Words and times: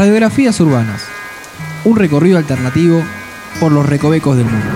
Radiografías 0.00 0.58
urbanas. 0.60 1.02
Un 1.84 1.94
recorrido 1.94 2.38
alternativo 2.38 3.02
por 3.60 3.70
los 3.70 3.86
recovecos 3.86 4.34
del 4.34 4.46
mundo. 4.46 4.66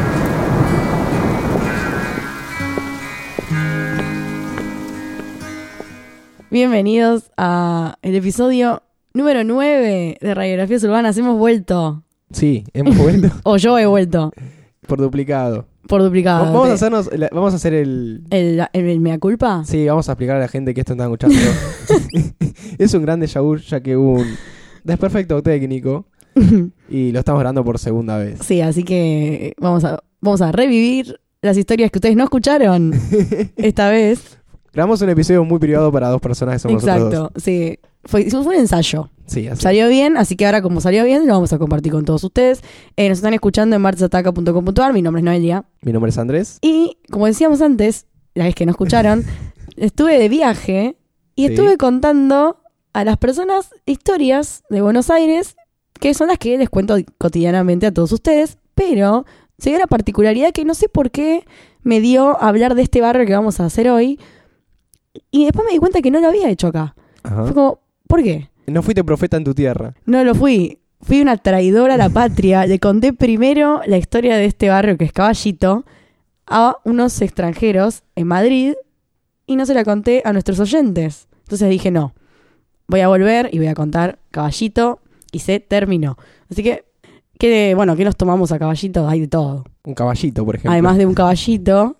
Bienvenidos 6.51 7.31
a 7.39 7.97
el 8.03 8.15
episodio 8.17 8.83
número 9.15 9.45
9 9.45 10.19
de 10.21 10.35
Radiografías 10.35 10.85
Urbanas. 10.85 11.17
Hemos 11.17 11.39
vuelto. 11.39 12.03
Sí, 12.31 12.65
hemos 12.75 12.95
vuelto 12.97 13.29
O 13.45 13.57
yo 13.57 13.79
he 13.79 13.87
vuelto. 13.87 14.31
por 14.87 15.01
duplicado. 15.01 15.67
Por 15.89 16.03
duplicado. 16.03 16.45
vamos 16.53 16.69
a 16.69 16.75
hacernos, 16.75 17.11
la- 17.19 17.31
vamos 17.33 17.55
a 17.55 17.57
hacer 17.57 17.73
el, 17.73 18.25
¿El, 18.29 18.61
el, 18.75 18.89
el 18.89 19.01
mea 19.01 19.19
culpa? 19.19 19.65
sí, 19.65 19.87
vamos 19.87 20.07
a 20.11 20.13
explicar 20.13 20.37
a 20.37 20.41
la 20.41 20.49
gente 20.49 20.75
que 20.75 20.81
esto 20.81 20.93
está 20.93 21.05
escuchando. 21.05 21.37
es 22.79 22.93
un 22.93 23.03
gran 23.03 23.21
déjà 23.23 23.41
vu 23.43 23.57
ya 23.57 23.81
que 23.81 23.97
hubo 23.97 24.21
un 24.21 24.27
desperfecto 24.85 25.43
técnico 25.43 26.07
y 26.89 27.13
lo 27.13 27.19
estamos 27.19 27.41
grabando 27.41 27.65
por 27.65 27.79
segunda 27.79 28.19
vez. 28.19 28.41
Sí, 28.43 28.61
así 28.61 28.83
que 28.85 29.55
vamos 29.59 29.85
a, 29.85 30.03
vamos 30.21 30.41
a 30.43 30.53
revivir 30.53 31.19
las 31.43 31.57
historias 31.59 31.91
que 31.91 31.99
ustedes 31.99 32.17
no 32.17 32.25
escucharon 32.25 32.93
esta 33.57 33.91
vez. 33.91 34.39
Grabamos 34.73 35.01
un 35.03 35.09
episodio 35.11 35.45
muy 35.45 35.59
privado 35.59 35.93
para 35.93 36.09
dos 36.09 36.21
personas 36.21 36.55
que 36.55 36.59
somos 36.61 36.83
nosotros 36.85 37.07
Exacto, 37.13 37.31
dos. 37.35 37.43
sí. 37.43 37.79
Fue, 38.07 38.29
fue 38.29 38.41
un 38.41 38.55
ensayo. 38.55 39.09
Sí, 39.25 39.47
así. 39.49 39.63
Salió 39.63 39.89
bien, 39.89 40.19
así 40.19 40.37
que 40.37 40.45
ahora 40.45 40.61
como 40.61 40.83
salió 40.83 41.05
bien, 41.05 41.27
lo 41.27 41.33
vamos 41.33 41.53
a 41.55 41.59
compartir 41.59 41.91
con 41.93 42.05
todos 42.05 42.23
ustedes. 42.25 42.61
Eh, 42.97 43.09
nos 43.09 43.17
están 43.19 43.33
escuchando 43.33 43.77
en 43.77 43.81
marchataca.com.ar, 43.83 44.93
mi 44.93 45.01
nombre 45.01 45.21
es 45.21 45.25
Noelia. 45.25 45.65
Mi 45.81 45.93
nombre 45.93 46.11
es 46.11 46.19
Andrés. 46.19 46.59
Y 46.61 46.99
como 47.11 47.25
decíamos 47.27 47.63
antes, 47.63 48.07
la 48.35 48.45
vez 48.45 48.55
que 48.55 48.67
no 48.67 48.73
escucharon, 48.73 49.25
estuve 49.77 50.19
de 50.19 50.29
viaje 50.29 50.97
y 51.35 51.47
Sí. 51.47 51.55
estuve 51.55 51.79
contando 51.79 52.59
a 52.95 53.05
las 53.05 53.19
personas 53.19 53.75
historias 53.87 54.63
de 54.71 54.81
Buenos 54.81 55.11
Aires, 55.11 55.57
que 56.01 56.15
son 56.15 56.29
las 56.29 56.39
que 56.39 56.57
les 56.57 56.71
cuento 56.71 56.97
cotidianamente 57.19 57.87
a 57.87 57.93
todos 57.93 58.13
ustedes, 58.13 58.57
pero 58.75 59.27
se 59.59 59.71
dio 59.71 59.79
la 59.79 59.89
particularidad 59.89 60.53
que 60.53 60.65
no 60.65 60.75
sé 60.75 60.89
por 60.89 61.11
qué 61.11 61.45
me 61.83 62.01
dio 62.01 62.41
a 62.41 62.49
hablar 62.49 62.75
de 62.75 62.83
este 62.83 63.01
barrio 63.01 63.27
que 63.27 63.35
vamos 63.35 63.61
a 63.61 63.67
hacer 63.67 63.91
hoy. 63.91 64.19
Y 65.31 65.45
después 65.45 65.67
me 65.67 65.73
di 65.73 65.79
cuenta 65.79 66.01
que 66.03 66.11
no 66.11 66.21
lo 66.21 66.29
había 66.29 66.49
hecho 66.49 66.69
acá. 66.69 66.95
Ajá. 67.25 67.45
Fue 67.45 67.55
como, 67.55 67.81
¿por 68.07 68.23
qué? 68.23 68.49
No 68.67 68.83
fuiste 68.83 69.03
profeta 69.05 69.37
en 69.37 69.45
tu 69.45 69.55
tierra. 69.55 69.95
No 70.07 70.23
lo 70.25 70.35
fui. 70.35 70.79
Fui 71.01 71.21
una 71.21 71.37
traidora 71.37 71.95
a 71.95 71.99
la 71.99 72.09
patria. 72.09 72.65
Le 72.67 72.79
conté 72.79 73.13
primero 73.13 73.81
la 73.87 73.99
historia 73.99 74.37
de 74.37 74.47
este 74.47 74.69
barrio 74.69 74.97
que 74.97 75.05
es 75.05 75.13
Caballito 75.13 75.85
a 76.47 76.79
unos 76.85 77.21
extranjeros 77.21 78.05
en 78.15 78.29
Madrid 78.29 78.75
y 79.47 79.57
no 79.57 79.67
se 79.67 79.75
la 79.75 79.85
conté 79.85 80.23
a 80.25 80.33
nuestros 80.33 80.61
oyentes. 80.61 81.29
Entonces 81.43 81.69
dije, 81.69 81.91
no, 81.91 82.15
voy 82.89 83.01
a 83.01 83.09
volver 83.09 83.49
y 83.53 83.59
voy 83.59 83.67
a 83.69 83.75
contar 83.75 84.19
Caballito 84.31 85.01
y 85.33 85.41
se 85.41 85.61
terminó. 85.61 86.17
Así 86.51 86.63
que, 86.63 86.85
¿qué, 87.39 87.75
bueno, 87.75 87.97
¿qué 87.97 88.05
nos 88.05 88.17
tomamos 88.17 88.53
a 88.53 88.59
Caballito? 88.59 89.09
Hay 89.09 89.21
de 89.21 89.29
todo. 89.29 89.65
Un 89.85 89.95
caballito, 89.95 90.45
por 90.45 90.55
ejemplo. 90.57 90.73
Además 90.73 90.97
de 90.97 91.07
un 91.07 91.15
caballito, 91.15 91.97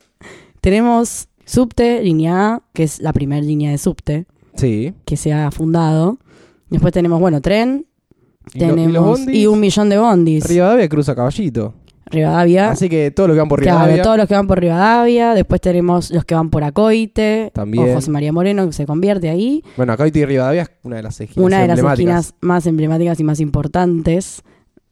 tenemos 0.61 1.29
subte, 1.45 2.03
línea 2.03 2.55
A, 2.55 2.63
que 2.73 2.83
es 2.85 3.01
la 3.01 3.13
primera 3.13 3.43
línea 3.43 3.71
de 3.71 3.79
subte 3.79 4.27
Sí. 4.57 4.95
que 5.05 5.17
se 5.17 5.33
ha 5.33 5.51
fundado. 5.51 6.19
Después 6.71 6.93
tenemos, 6.93 7.21
bueno, 7.21 7.41
tren, 7.41 7.87
Y, 8.55 8.61
lo- 8.61 8.67
y 8.67 8.69
tenemos 8.71 8.93
los 8.93 9.05
bondis. 9.05 9.37
y 9.37 9.47
un 9.47 9.61
millón 9.61 9.89
de 9.91 9.99
bondis. 9.99 10.47
Rivadavia 10.49 10.89
cruza 10.89 11.15
caballito. 11.15 11.75
Rivadavia. 12.07 12.71
Así 12.71 12.89
que 12.89 13.11
todos 13.11 13.29
los 13.29 13.35
que 13.35 13.41
van 13.41 13.49
por 13.49 13.61
Claro, 13.61 13.79
Rivadavia. 13.79 14.03
todos 14.03 14.17
los 14.19 14.29
que 14.29 14.35
van 14.35 14.47
por 14.47 14.61
Rivadavia. 14.61 15.35
Después 15.35 15.61
tenemos 15.61 16.11
los 16.11 16.25
que 16.25 16.35
van 16.35 16.51
por 16.51 16.63
Acoite. 16.65 17.51
También. 17.55 17.91
O 17.91 17.95
José 17.95 18.11
María 18.11 18.33
Moreno, 18.33 18.67
que 18.67 18.73
se 18.73 18.87
convierte 18.87 19.29
ahí. 19.31 19.63
Bueno, 19.77 19.93
acá 19.93 20.07
y 20.07 20.11
Rivadavia 20.25 20.63
es 20.63 20.71
una 20.83 20.97
de 20.97 21.03
las 21.03 21.21
esquinas 21.21 21.47
Una 21.47 21.61
de 21.63 21.69
las 21.69 21.79
esquinas 21.79 22.35
más 22.41 22.67
emblemáticas 22.67 23.19
y 23.21 23.25
más 23.25 23.41
importantes 23.41 24.43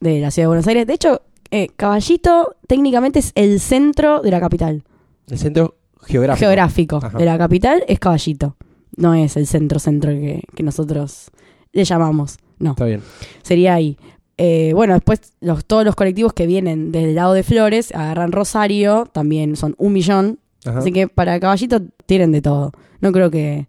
de 0.00 0.20
la 0.20 0.30
ciudad 0.30 0.44
de 0.44 0.48
Buenos 0.48 0.66
Aires. 0.66 0.86
De 0.86 0.94
hecho, 0.94 1.22
eh, 1.50 1.68
Caballito 1.76 2.56
técnicamente 2.66 3.18
es 3.18 3.32
el 3.34 3.60
centro 3.60 4.20
de 4.22 4.30
la 4.30 4.40
capital. 4.40 4.82
El 5.28 5.38
centro 5.38 5.76
geográfico. 6.02 6.46
Geográfico 6.46 6.96
Ajá. 7.02 7.18
de 7.18 7.24
la 7.24 7.38
capital 7.38 7.84
es 7.88 7.98
Caballito. 7.98 8.56
No 8.96 9.14
es 9.14 9.36
el 9.36 9.46
centro-centro 9.46 10.10
que, 10.10 10.42
que 10.54 10.62
nosotros 10.62 11.30
le 11.72 11.84
llamamos. 11.84 12.36
No. 12.58 12.70
Está 12.72 12.84
bien. 12.84 13.00
sería 13.42 13.74
ahí. 13.74 13.96
Eh, 14.44 14.72
bueno, 14.74 14.94
después 14.94 15.20
los, 15.40 15.64
todos 15.64 15.84
los 15.84 15.94
colectivos 15.94 16.32
que 16.32 16.46
vienen 16.48 16.90
desde 16.90 17.10
el 17.10 17.14
lado 17.14 17.32
de 17.32 17.44
Flores 17.44 17.94
agarran 17.94 18.32
Rosario, 18.32 19.06
también 19.12 19.54
son 19.54 19.74
un 19.78 19.92
millón. 19.92 20.40
Ajá. 20.64 20.78
Así 20.80 20.90
que 20.90 21.06
para 21.06 21.38
Caballito 21.38 21.80
tienen 22.06 22.32
de 22.32 22.42
todo. 22.42 22.72
No 23.00 23.12
creo 23.12 23.30
que, 23.30 23.68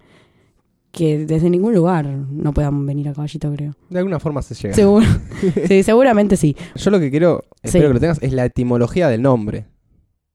que 0.91 1.25
desde 1.25 1.49
ningún 1.51 1.75
lugar 1.75 2.05
no 2.07 2.53
puedan 2.53 2.85
venir 2.87 3.07
a 3.09 3.13
Caballito, 3.13 3.51
creo. 3.51 3.73
De 3.89 3.99
alguna 3.99 4.19
forma 4.19 4.41
se 4.41 4.55
llega. 4.55 4.73
Seguro. 4.73 5.05
sí, 5.67 5.83
seguramente 5.83 6.37
sí. 6.37 6.55
Yo 6.75 6.89
lo 6.91 6.99
que 6.99 7.11
quiero, 7.11 7.43
Sí. 7.63 7.69
espero 7.77 7.89
que 7.89 7.93
lo 7.95 7.99
tengas, 7.99 8.21
es 8.23 8.33
la 8.33 8.45
etimología 8.45 9.09
del 9.09 9.21
nombre. 9.21 9.65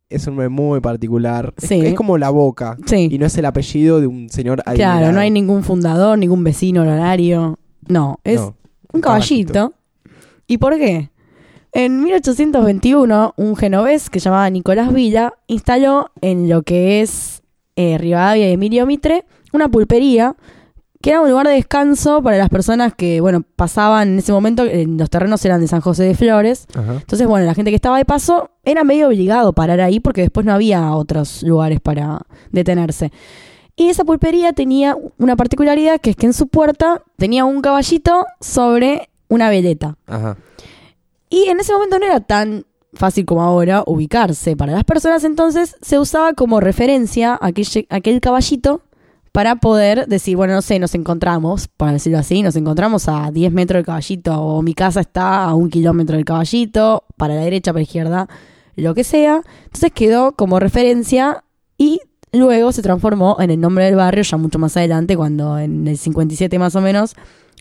Es 0.09 0.27
un 0.27 0.35
nombre 0.35 0.49
muy 0.51 0.81
particular. 0.81 1.53
Es- 1.61 1.69
Sí. 1.69 1.81
Es, 1.85 1.95
como 1.95 2.17
la 2.17 2.31
boca. 2.31 2.77
Sí. 2.87 3.09
Y 3.11 3.19
no 3.19 3.27
es 3.27 3.37
el 3.37 3.45
apellido 3.45 4.01
de 4.01 4.07
un 4.07 4.29
señor 4.31 4.63
Claro, 4.75 5.11
no 5.13 5.21
hay 5.21 5.31
ningún 5.31 5.65
fundador, 5.65 6.17
ningún 6.17 6.45
vecino 6.45 6.83
honorario. 6.83 7.59
No, 7.89 8.19
es 8.25 8.41
No, 8.41 8.57
un 8.93 9.01
caballito. 9.01 9.75
¿Y 10.49 10.59
por 10.59 10.77
qué? 10.77 11.11
En 11.73 12.03
1821, 12.03 13.35
un 13.37 13.57
genovés 13.57 14.11
que 14.11 14.19
llamaba 14.19 14.49
Nicolás 14.51 14.93
Villa 14.93 15.35
instaló 15.47 16.11
en 16.23 16.49
lo 16.49 16.63
que 16.63 17.03
es 17.03 17.43
eh, 17.77 17.99
Rivadavia 17.99 18.49
y 18.49 18.53
Emilio 18.55 18.87
Mitre 18.87 19.25
una 19.53 19.69
pulpería 19.69 20.35
que 21.01 21.11
era 21.11 21.21
un 21.21 21.31
lugar 21.31 21.47
de 21.47 21.53
descanso 21.53 22.23
para 22.23 22.39
las 22.39 22.49
personas 22.49 22.93
que, 22.93 23.21
bueno, 23.21 23.43
pasaban 23.55 24.09
en 24.09 24.19
ese 24.19 24.33
momento, 24.33 24.65
en 24.65 24.97
los 24.97 25.09
terrenos 25.09 25.45
eran 25.45 25.61
de 25.61 25.69
San 25.69 25.81
José 25.81 26.03
de 26.03 26.17
Flores. 26.17 26.67
Ajá. 26.75 26.95
Entonces, 26.95 27.27
bueno, 27.29 27.47
la 27.47 27.55
gente 27.55 27.71
que 27.71 27.77
estaba 27.77 27.99
de 27.99 28.05
paso 28.05 28.51
era 28.65 28.83
medio 28.83 29.07
obligado 29.07 29.51
a 29.51 29.53
parar 29.53 29.81
ahí 29.81 30.01
porque 30.01 30.23
después 30.23 30.45
no 30.45 30.53
había 30.53 30.93
otros 30.93 31.45
lugares 31.45 31.81
para 31.81 32.23
detenerse. 32.51 33.13
Y 33.77 33.91
esa 33.91 34.05
pulpería 34.05 34.53
tenía 34.55 34.97
una 35.19 35.37
particularidad 35.37 36.01
que 36.01 36.11
es 36.11 36.17
que 36.17 36.27
en 36.27 36.33
su 36.33 36.49
puerta 36.49 37.03
tenía 37.17 37.45
un 37.45 37.61
caballito 37.61 38.27
sobre 38.41 39.09
una 39.29 39.51
veleta. 39.51 39.97
Ajá. 40.07 40.37
Y 41.31 41.45
en 41.45 41.61
ese 41.61 41.73
momento 41.73 41.99
no 41.99 42.07
era 42.07 42.21
tan 42.21 42.65
fácil 42.95 43.27
como 43.27 43.43
ahora 43.43 43.85
ubicarse 43.87 44.57
para 44.57 44.73
las 44.73 44.85
personas, 44.85 45.25
entonces 45.25 45.77
se 45.83 45.99
usaba 45.99 46.33
como 46.33 46.61
referencia 46.61 47.39
aquel, 47.41 47.67
aquel 47.91 48.21
caballito 48.21 48.83
para 49.33 49.57
poder 49.57 50.07
decir, 50.07 50.37
bueno, 50.37 50.55
no 50.55 50.63
sé, 50.63 50.79
nos 50.79 50.95
encontramos, 50.95 51.69
para 51.69 51.93
decirlo 51.93 52.19
así, 52.19 52.43
nos 52.43 52.57
encontramos 52.57 53.09
a 53.09 53.31
10 53.31 53.53
metros 53.53 53.79
del 53.79 53.85
caballito 53.85 54.41
o 54.41 54.63
mi 54.63 54.75
casa 54.75 55.01
está 55.01 55.45
a 55.45 55.55
un 55.55 55.71
kilómetro 55.71 56.17
del 56.17 56.25
caballito, 56.25 57.05
para 57.17 57.35
la 57.35 57.43
derecha, 57.43 57.73
para 57.73 57.81
la 57.81 57.85
izquierda, 57.85 58.29
lo 58.75 58.95
que 58.95 59.05
sea. 59.05 59.43
Entonces 59.65 59.93
quedó 59.93 60.33
como 60.33 60.59
referencia 60.59 61.45
y 61.77 62.01
luego 62.33 62.73
se 62.73 62.83
transformó 62.83 63.37
en 63.39 63.51
el 63.51 63.61
nombre 63.61 63.85
del 63.85 63.97
barrio 63.97 64.23
ya 64.23 64.37
mucho 64.39 64.59
más 64.59 64.77
adelante, 64.77 65.17
cuando 65.17 65.59
en 65.59 65.87
el 65.87 65.99
57 65.99 66.59
más 66.59 66.75
o 66.75 66.81
menos 66.81 67.15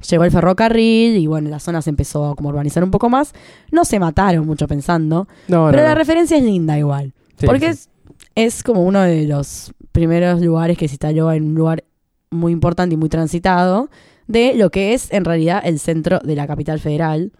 llegó 0.09 0.23
el 0.23 0.31
ferrocarril 0.31 1.17
y 1.17 1.27
bueno, 1.27 1.49
la 1.49 1.59
zona 1.59 1.81
se 1.81 1.89
empezó 1.89 2.25
a 2.25 2.35
como 2.35 2.49
urbanizar 2.49 2.83
un 2.83 2.91
poco 2.91 3.09
más. 3.09 3.33
No 3.71 3.85
se 3.85 3.99
mataron 3.99 4.45
mucho 4.45 4.67
pensando, 4.67 5.27
No, 5.47 5.67
pero 5.67 5.77
no, 5.77 5.83
la 5.83 5.89
no. 5.89 5.95
referencia 5.95 6.37
es 6.37 6.43
linda 6.43 6.77
igual. 6.77 7.13
Sí, 7.37 7.45
porque 7.45 7.73
sí. 7.73 7.87
Es, 8.35 8.55
es 8.57 8.63
como 8.63 8.83
uno 8.83 9.01
de 9.01 9.25
los 9.27 9.73
primeros 9.91 10.41
lugares 10.41 10.77
que 10.77 10.87
se 10.87 10.95
instaló 10.95 11.31
en 11.31 11.43
un 11.45 11.55
lugar 11.55 11.83
muy 12.29 12.51
importante 12.51 12.93
y 12.95 12.97
muy 12.97 13.09
transitado 13.09 13.89
de 14.27 14.53
lo 14.55 14.69
que 14.69 14.93
es 14.93 15.11
en 15.13 15.23
realidad 15.25 15.61
el 15.63 15.79
centro 15.79 16.19
de 16.23 16.35
la 16.35 16.45
capital 16.47 16.79
federal. 16.79 17.31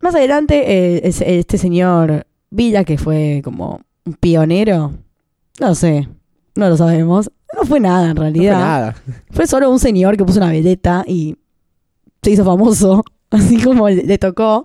Más 0.00 0.14
adelante, 0.14 0.62
eh, 0.96 1.00
es- 1.04 1.20
este 1.20 1.58
señor 1.58 2.26
Villa, 2.50 2.84
que 2.84 2.98
fue 2.98 3.40
como 3.42 3.80
un 4.06 4.14
pionero, 4.14 4.92
no 5.60 5.74
sé, 5.74 6.08
no 6.54 6.68
lo 6.68 6.76
sabemos. 6.76 7.30
No 7.56 7.64
fue 7.64 7.80
nada 7.80 8.02
en 8.10 8.14
No 8.14 8.22
fue 8.22 8.30
realidad. 8.30 8.58
nada. 8.60 8.96
Fue 9.30 9.46
solo 9.46 9.70
un 9.70 9.78
señor 9.78 10.16
que 10.16 10.24
puso 10.24 10.38
una 10.38 10.50
veleta 10.50 11.04
y 11.06 11.36
se 12.24 12.30
hizo 12.32 12.44
famoso, 12.44 13.04
así 13.30 13.62
como 13.62 13.88
le, 13.88 14.18
tocó. 14.18 14.64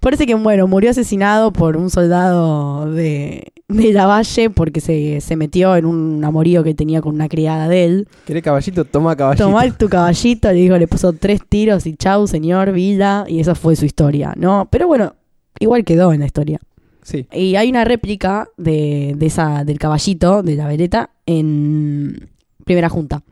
Parece 0.00 0.26
que, 0.26 0.34
bueno, 0.34 0.66
murió 0.66 0.90
asesinado 0.90 1.52
por 1.52 1.76
un 1.76 1.88
soldado 1.88 2.92
de, 2.92 3.52
de 3.68 3.92
la 3.92 4.06
Valle 4.06 4.50
porque 4.50 4.80
se, 4.80 5.20
se 5.20 5.36
metió 5.36 5.76
en 5.76 5.86
un 5.86 6.24
amorío 6.24 6.64
que 6.64 6.74
tenía 6.74 7.00
con 7.00 7.14
una 7.14 7.28
criada 7.28 7.68
de 7.68 7.84
él. 7.84 8.08
¿Querés 8.26 8.42
caballito? 8.42 8.84
Toma 8.84 9.16
caballito. 9.16 9.44
Tomá 9.44 9.70
tu 9.70 9.88
caballito, 9.88 10.48
le 10.48 10.54
dijo, 10.54 10.76
le 10.76 10.88
puso 10.88 11.12
tres 11.12 11.40
tiros 11.48 11.86
y 11.86 11.96
chau, 11.96 12.26
señor 12.26 12.72
Villa, 12.72 13.24
y 13.28 13.40
esa 13.40 13.54
fue 13.54 13.76
su 13.76 13.84
historia, 13.84 14.34
¿no? 14.36 14.68
Pero 14.70 14.88
bueno, 14.88 15.14
igual 15.60 15.84
quedó 15.84 16.12
en 16.12 16.20
la 16.20 16.26
historia. 16.26 16.58
Sí. 17.02 17.26
Y 17.32 17.56
hay 17.56 17.70
una 17.70 17.84
réplica 17.84 18.48
de, 18.56 19.14
de 19.16 19.26
esa, 19.26 19.64
del 19.64 19.78
caballito, 19.78 20.42
de 20.42 20.56
la 20.56 20.66
veleta, 20.68 21.10
en 21.26 22.28
Primera 22.64 22.88
Junta. 22.88 23.22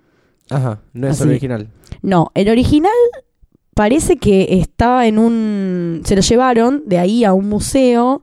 Ajá. 0.50 0.80
No 0.92 1.06
es 1.06 1.14
Así. 1.14 1.22
el 1.24 1.28
original. 1.30 1.68
No, 2.02 2.30
el 2.34 2.48
original 2.48 2.92
parece 3.74 4.16
que 4.16 4.58
estaba 4.60 5.06
en 5.06 5.18
un... 5.18 6.02
Se 6.04 6.16
lo 6.16 6.22
llevaron 6.22 6.82
de 6.86 6.98
ahí 6.98 7.24
a 7.24 7.32
un 7.32 7.48
museo 7.48 8.22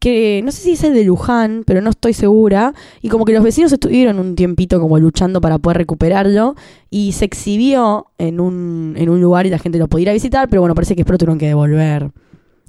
que 0.00 0.42
no 0.44 0.52
sé 0.52 0.60
si 0.62 0.72
es 0.72 0.84
el 0.84 0.94
de 0.94 1.02
Luján, 1.04 1.64
pero 1.66 1.80
no 1.80 1.90
estoy 1.90 2.12
segura, 2.12 2.72
y 3.02 3.08
como 3.08 3.24
que 3.24 3.32
los 3.32 3.42
vecinos 3.42 3.72
estuvieron 3.72 4.20
un 4.20 4.36
tiempito 4.36 4.80
como 4.80 4.96
luchando 4.98 5.40
para 5.40 5.58
poder 5.58 5.78
recuperarlo, 5.78 6.54
y 6.88 7.12
se 7.12 7.24
exhibió 7.24 8.06
en 8.18 8.38
un, 8.38 8.94
en 8.96 9.08
un 9.08 9.20
lugar 9.20 9.46
y 9.46 9.50
la 9.50 9.58
gente 9.58 9.76
lo 9.78 9.88
podía 9.88 10.02
ir 10.04 10.10
a 10.10 10.12
visitar, 10.12 10.48
pero 10.48 10.62
bueno, 10.62 10.76
parece 10.76 10.94
que 10.94 11.04
pronto 11.04 11.24
tuvieron 11.24 11.38
que 11.38 11.48
devolver, 11.48 12.12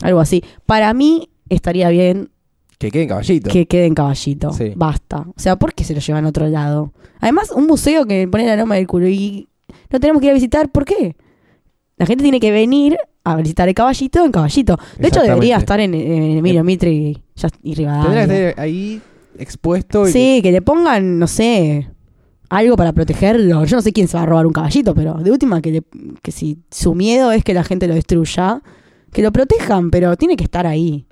algo 0.02 0.20
así. 0.20 0.44
Para 0.66 0.92
mí 0.96 1.30
estaría 1.50 1.90
bien 1.90 2.32
Que 2.80 2.90
quede 2.90 3.04
en 3.04 3.10
caballito. 3.10 3.50
que 3.52 3.68
quede 3.68 3.86
en 3.86 3.94
caballito, 3.94 4.52
Sí. 4.54 4.74
basta. 4.76 5.20
O 5.28 5.34
sea, 5.40 5.56
¿por 5.58 5.74
qué 5.76 5.84
se 5.84 5.94
lo 5.94 6.00
llevan 6.00 6.26
a 6.26 6.30
otro 6.30 6.48
loma 6.48 6.92
Además, 7.20 7.52
un 7.52 7.68
museo 7.68 8.06
que 8.06 8.28
pone 8.28 8.48
la 8.48 8.56
loma 8.56 8.76
del 8.76 8.88
culo 8.88 9.08
y 9.08 9.50
no 9.92 10.00
tenemos 10.00 10.20
que 10.20 10.28
ir 10.28 10.32
a 10.32 10.36
visitar, 10.36 10.70
¿por 10.70 10.86
qué? 10.86 11.16
La 12.00 12.06
gente 12.08 12.24
tiene 12.24 12.40
que 12.40 12.52
venir 12.52 12.98
a 13.24 13.36
visitar 13.36 13.68
el 13.68 13.76
caballito 13.76 14.26
en 14.26 14.32
caballito. 14.32 14.78
De 14.98 15.10
hecho, 15.10 15.22
debería 15.22 15.58
estar 15.58 15.80
en, 15.80 15.94
en 15.94 16.38
Emilio 16.40 16.64
Mitre 16.64 16.92
y, 16.92 17.10
y 17.10 17.14
Tendría 17.36 17.62
que 17.62 17.76
Rivadavia. 17.76 18.50
estar 18.50 18.64
ahí 18.64 19.02
expuesto. 19.38 20.08
y 20.08 20.12
Sí, 20.12 20.40
que 20.42 20.52
le 20.52 20.62
pongan, 20.64 21.20
no 21.20 21.28
sé, 21.28 21.90
algo 22.50 22.76
para 22.76 22.94
protegerlo. 22.94 23.64
Yo 23.66 23.76
no 23.76 23.82
sé 23.82 23.92
quién 23.94 24.08
se 24.08 24.18
va 24.18 24.24
a 24.24 24.26
robar 24.26 24.48
un 24.48 24.54
caballito, 24.54 24.96
pero 24.96 25.14
de 25.16 25.32
última 25.32 25.62
que, 25.62 25.72
le- 25.72 25.84
que 26.24 26.32
si 26.32 26.58
su 26.72 26.96
miedo 26.96 27.32
es 27.32 27.44
que 27.44 27.54
la 27.54 27.64
gente 27.64 27.88
lo 27.88 27.94
destruya, 27.94 28.62
que 29.12 29.22
lo 29.22 29.32
protejan, 29.32 29.92
pero 29.92 30.16
tiene 30.18 30.36
que 30.36 30.44
estar 30.46 30.66
ahí. 30.66 31.06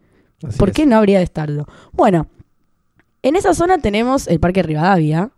así 0.43 0.57
¿Por 0.57 0.69
es. 0.69 0.75
qué 0.75 0.85
no 0.85 0.95
habría 0.97 1.17
de 1.19 1.25
estarlo? 1.25 1.67
Bueno, 1.91 2.27
en 3.23 3.35
esa 3.35 3.53
zona 3.53 3.77
tenemos 3.79 4.27
el 4.27 4.39
Parque 4.39 4.63
Rivadavia, 4.63 5.31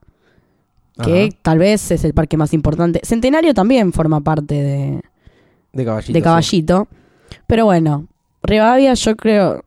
que 1.04 1.28
Ajá. 1.30 1.38
tal 1.42 1.57
vez 1.60 1.92
es 1.92 2.04
el 2.04 2.13
parque 2.13 2.36
más 2.38 2.54
importante. 2.54 3.00
Centenario 3.04 3.54
también 3.54 3.94
forma 3.94 4.19
parte 4.22 4.56
de, 4.56 5.02
De 5.74 5.86
caballito. 5.86 6.13
de 6.13 6.19
sí. 6.19 6.24
Caballito. 6.24 6.88
Pero 7.48 7.66
bueno, 7.66 8.07
Rivadavia 8.44 8.94
yo 8.94 9.16
creo... 9.16 9.63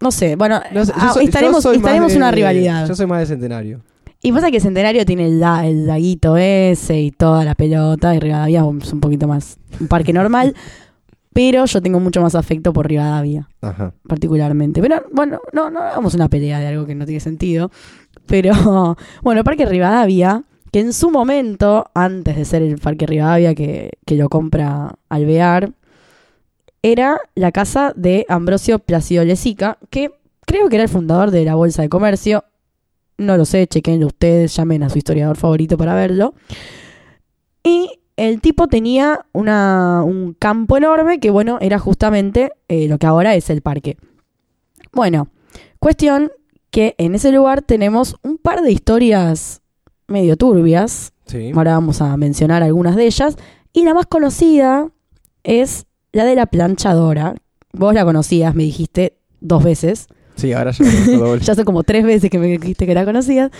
No 0.00 0.10
sé, 0.10 0.36
bueno, 0.36 0.60
No 0.72 0.84
sé, 0.84 0.92
yo 0.92 0.98
ah, 1.00 1.12
soy- 1.14 1.24
estaremos, 1.24 1.64
estaremos 1.64 2.12
de- 2.12 2.18
una 2.18 2.30
rivalidad. 2.30 2.86
Yo 2.86 2.94
soy 2.94 3.06
más 3.06 3.20
de 3.20 3.26
centenario. 3.26 3.80
Y 4.22 4.32
pasa 4.32 4.50
que 4.50 4.60
Centenario 4.60 5.04
tiene 5.06 5.26
el, 5.26 5.40
la- 5.40 5.66
el 5.66 5.86
laguito 5.86 6.36
ese 6.36 7.00
y 7.00 7.10
toda 7.12 7.44
la 7.44 7.54
pelota, 7.54 8.14
y 8.14 8.18
Rivadavia 8.18 8.64
es 8.82 8.92
un 8.92 9.00
poquito 9.00 9.28
más 9.28 9.58
un 9.78 9.88
parque 9.88 10.12
normal, 10.12 10.54
pero 11.32 11.64
yo 11.66 11.80
tengo 11.82 12.00
mucho 12.00 12.20
más 12.22 12.34
afecto 12.34 12.72
por 12.72 12.88
Rivadavia 12.88 13.48
Ajá. 13.60 13.92
particularmente. 14.08 14.80
Pero 14.80 15.02
bueno, 15.12 15.40
no, 15.52 15.70
no 15.70 15.80
hagamos 15.80 16.14
una 16.14 16.28
pelea 16.28 16.58
de 16.58 16.66
algo 16.66 16.86
que 16.86 16.94
no 16.94 17.04
tiene 17.06 17.20
sentido. 17.20 17.70
Pero 18.26 18.52
bueno, 19.22 19.40
el 19.40 19.44
Parque 19.44 19.64
Rivadavia, 19.66 20.42
que 20.76 20.80
en 20.80 20.92
su 20.92 21.10
momento, 21.10 21.90
antes 21.94 22.36
de 22.36 22.44
ser 22.44 22.60
el 22.60 22.76
Parque 22.76 23.06
Rivadavia 23.06 23.54
que, 23.54 23.92
que 24.04 24.14
lo 24.14 24.28
compra 24.28 24.96
Alvear, 25.08 25.72
era 26.82 27.18
la 27.34 27.50
casa 27.50 27.94
de 27.96 28.26
Ambrosio 28.28 28.78
Placido 28.78 29.24
Lezica, 29.24 29.78
que 29.88 30.10
creo 30.44 30.68
que 30.68 30.76
era 30.76 30.82
el 30.82 30.90
fundador 30.90 31.30
de 31.30 31.46
la 31.46 31.54
Bolsa 31.54 31.80
de 31.80 31.88
Comercio. 31.88 32.44
No 33.16 33.38
lo 33.38 33.46
sé, 33.46 33.66
chequenlo 33.66 34.08
ustedes, 34.08 34.54
llamen 34.54 34.82
a 34.82 34.90
su 34.90 34.98
historiador 34.98 35.38
favorito 35.38 35.78
para 35.78 35.94
verlo. 35.94 36.34
Y 37.64 37.88
el 38.18 38.42
tipo 38.42 38.66
tenía 38.68 39.24
una, 39.32 40.02
un 40.04 40.34
campo 40.34 40.76
enorme 40.76 41.20
que, 41.20 41.30
bueno, 41.30 41.56
era 41.62 41.78
justamente 41.78 42.52
eh, 42.68 42.86
lo 42.86 42.98
que 42.98 43.06
ahora 43.06 43.34
es 43.34 43.48
el 43.48 43.62
parque. 43.62 43.96
Bueno, 44.92 45.28
cuestión 45.78 46.32
que 46.70 46.94
en 46.98 47.14
ese 47.14 47.32
lugar 47.32 47.62
tenemos 47.62 48.16
un 48.22 48.36
par 48.36 48.60
de 48.60 48.72
historias 48.72 49.62
medio 50.08 50.36
turbias. 50.36 51.12
Sí. 51.26 51.52
Ahora 51.54 51.72
vamos 51.72 52.00
a 52.00 52.16
mencionar 52.16 52.62
algunas 52.62 52.96
de 52.96 53.06
ellas. 53.06 53.36
Y 53.72 53.84
la 53.84 53.94
más 53.94 54.06
conocida 54.06 54.88
es 55.44 55.86
la 56.12 56.24
de 56.24 56.34
la 56.34 56.46
planchadora. 56.46 57.34
Vos 57.72 57.94
la 57.94 58.04
conocías, 58.04 58.54
me 58.54 58.62
dijiste 58.62 59.18
dos 59.40 59.62
veces. 59.62 60.08
Sí, 60.36 60.52
ahora 60.52 60.70
ya. 60.72 60.84
Ya 61.40 61.52
hace 61.52 61.64
como 61.64 61.82
tres 61.82 62.04
veces 62.04 62.30
que 62.30 62.38
me 62.38 62.46
dijiste 62.46 62.86
que 62.86 62.94
la 62.94 63.04
conocías. 63.04 63.50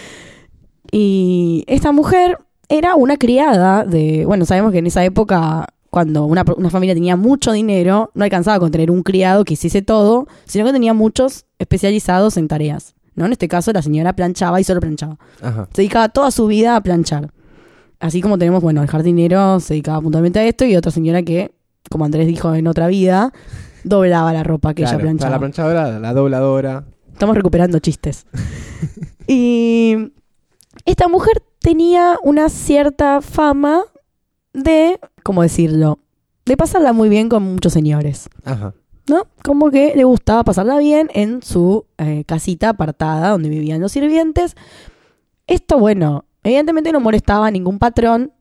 Y 0.91 1.65
esta 1.67 1.93
mujer 1.93 2.39
era 2.69 2.95
una 2.95 3.17
criada 3.17 3.85
de. 3.85 4.25
Bueno, 4.27 4.45
sabemos 4.45 4.73
que 4.73 4.79
en 4.79 4.87
esa 4.87 5.05
época, 5.05 5.67
cuando 5.91 6.25
una, 6.25 6.45
una 6.57 6.71
familia 6.71 6.95
tenía 6.95 7.17
mucho 7.17 7.53
dinero, 7.53 8.11
no 8.15 8.25
alcanzaba 8.25 8.59
con 8.59 8.71
tener 8.71 8.91
un 8.91 9.03
criado 9.03 9.45
que 9.45 9.55
hiciese 9.55 9.83
todo, 9.83 10.27
sino 10.45 10.65
que 10.65 10.73
tenía 10.73 10.95
muchos 10.95 11.45
especializados 11.59 12.37
en 12.37 12.49
tareas. 12.49 12.96
¿No? 13.17 13.27
En 13.27 13.33
este 13.33 13.49
caso, 13.49 13.73
la 13.73 13.83
señora 13.83 14.13
planchaba 14.15 14.61
y 14.61 14.65
solo 14.65 14.81
planchaba. 14.81 15.19
Ajá. 15.43 15.69
Se 15.73 15.83
dedicaba 15.83 16.09
toda 16.11 16.31
su 16.31 16.47
vida 16.47 16.77
a 16.77 16.81
planchar. 16.81 17.33
Así 17.99 18.21
como 18.21 18.39
tenemos, 18.39 18.63
bueno, 18.63 18.83
el 18.83 18.89
jardinero 18.89 19.59
se 19.59 19.75
dedicaba 19.75 20.01
puntualmente 20.01 20.39
a 20.39 20.45
esto 20.45 20.65
y 20.65 20.77
otra 20.77 20.93
señora 20.93 21.23
que, 21.23 21.53
como 21.91 22.05
Andrés 22.05 22.27
dijo 22.27 22.55
en 22.55 22.67
otra 22.67 22.87
vida, 22.89 23.33
doblaba 23.85 24.33
la 24.33 24.43
ropa 24.43 24.75
que 24.75 24.83
Claro, 24.83 24.99
ella 24.99 25.03
planchaba. 25.03 25.31
La 25.31 25.39
planchadora, 25.39 25.99
la 25.99 26.13
dobladora. 26.13 26.85
Estamos 27.13 27.35
recuperando 27.35 27.79
chistes. 27.79 28.27
y 29.27 30.13
esta 30.85 31.09
mujer 31.09 31.43
tenía 31.61 32.17
una 32.23 32.49
cierta 32.51 33.23
fama 33.23 33.83
de, 34.53 35.01
¿cómo 35.23 35.43
decirlo? 35.43 35.99
De 36.45 36.57
pasarla 36.57 36.93
muy 36.93 37.09
bien 37.09 37.29
con 37.29 37.43
muchos 37.43 37.73
señores, 37.73 38.29
Ajá. 38.45 38.75
¿No? 39.09 39.27
Como 39.43 39.71
que 39.71 39.95
le 39.95 40.05
gustaba 40.05 40.45
pasarla 40.45 40.79
bien 40.79 41.09
en 41.15 41.43
su 41.43 41.87
eh, 41.99 42.25
casita 42.27 42.71
apartada 42.71 43.31
donde 43.31 43.49
vivían 43.49 43.81
los 43.81 43.93
sirvientes. 43.93 44.57
Esto, 45.47 45.79
bueno, 45.79 46.25
evidentemente 46.43 46.93
no 46.93 47.01
molestaba 47.01 47.47
a 47.47 47.51
ningún 47.51 47.79
patrón 47.79 48.33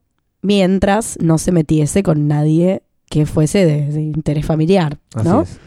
mientras 0.41 1.17
no 1.21 1.37
se 1.37 1.51
metiese 1.51 2.03
con 2.03 2.27
nadie 2.27 2.83
que 3.09 3.25
fuese 3.25 3.65
de, 3.65 3.87
de 3.91 4.01
interés 4.01 4.45
familiar, 4.45 4.97
Así 5.13 5.27
¿no? 5.27 5.41
es. 5.41 5.59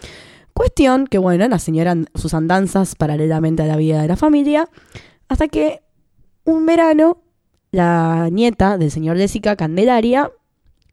Cuestión 0.53 1.07
que, 1.07 1.19
bueno, 1.19 1.47
la 1.47 1.59
señora 1.61 1.95
sus 2.15 2.35
andanzas 2.35 2.97
paralelamente 2.97 3.63
a 3.63 3.67
la 3.67 3.77
vida 3.77 4.03
de 4.03 4.09
la 4.09 4.17
familia, 4.17 4.69
hasta 5.29 5.47
que 5.47 5.83
un 6.45 6.67
verano 6.67 7.23
la 7.71 8.29
nieta 8.31 8.79
del 8.79 8.91
señor 8.91 9.19
Jessica 9.19 9.57
Candelaria 9.57 10.31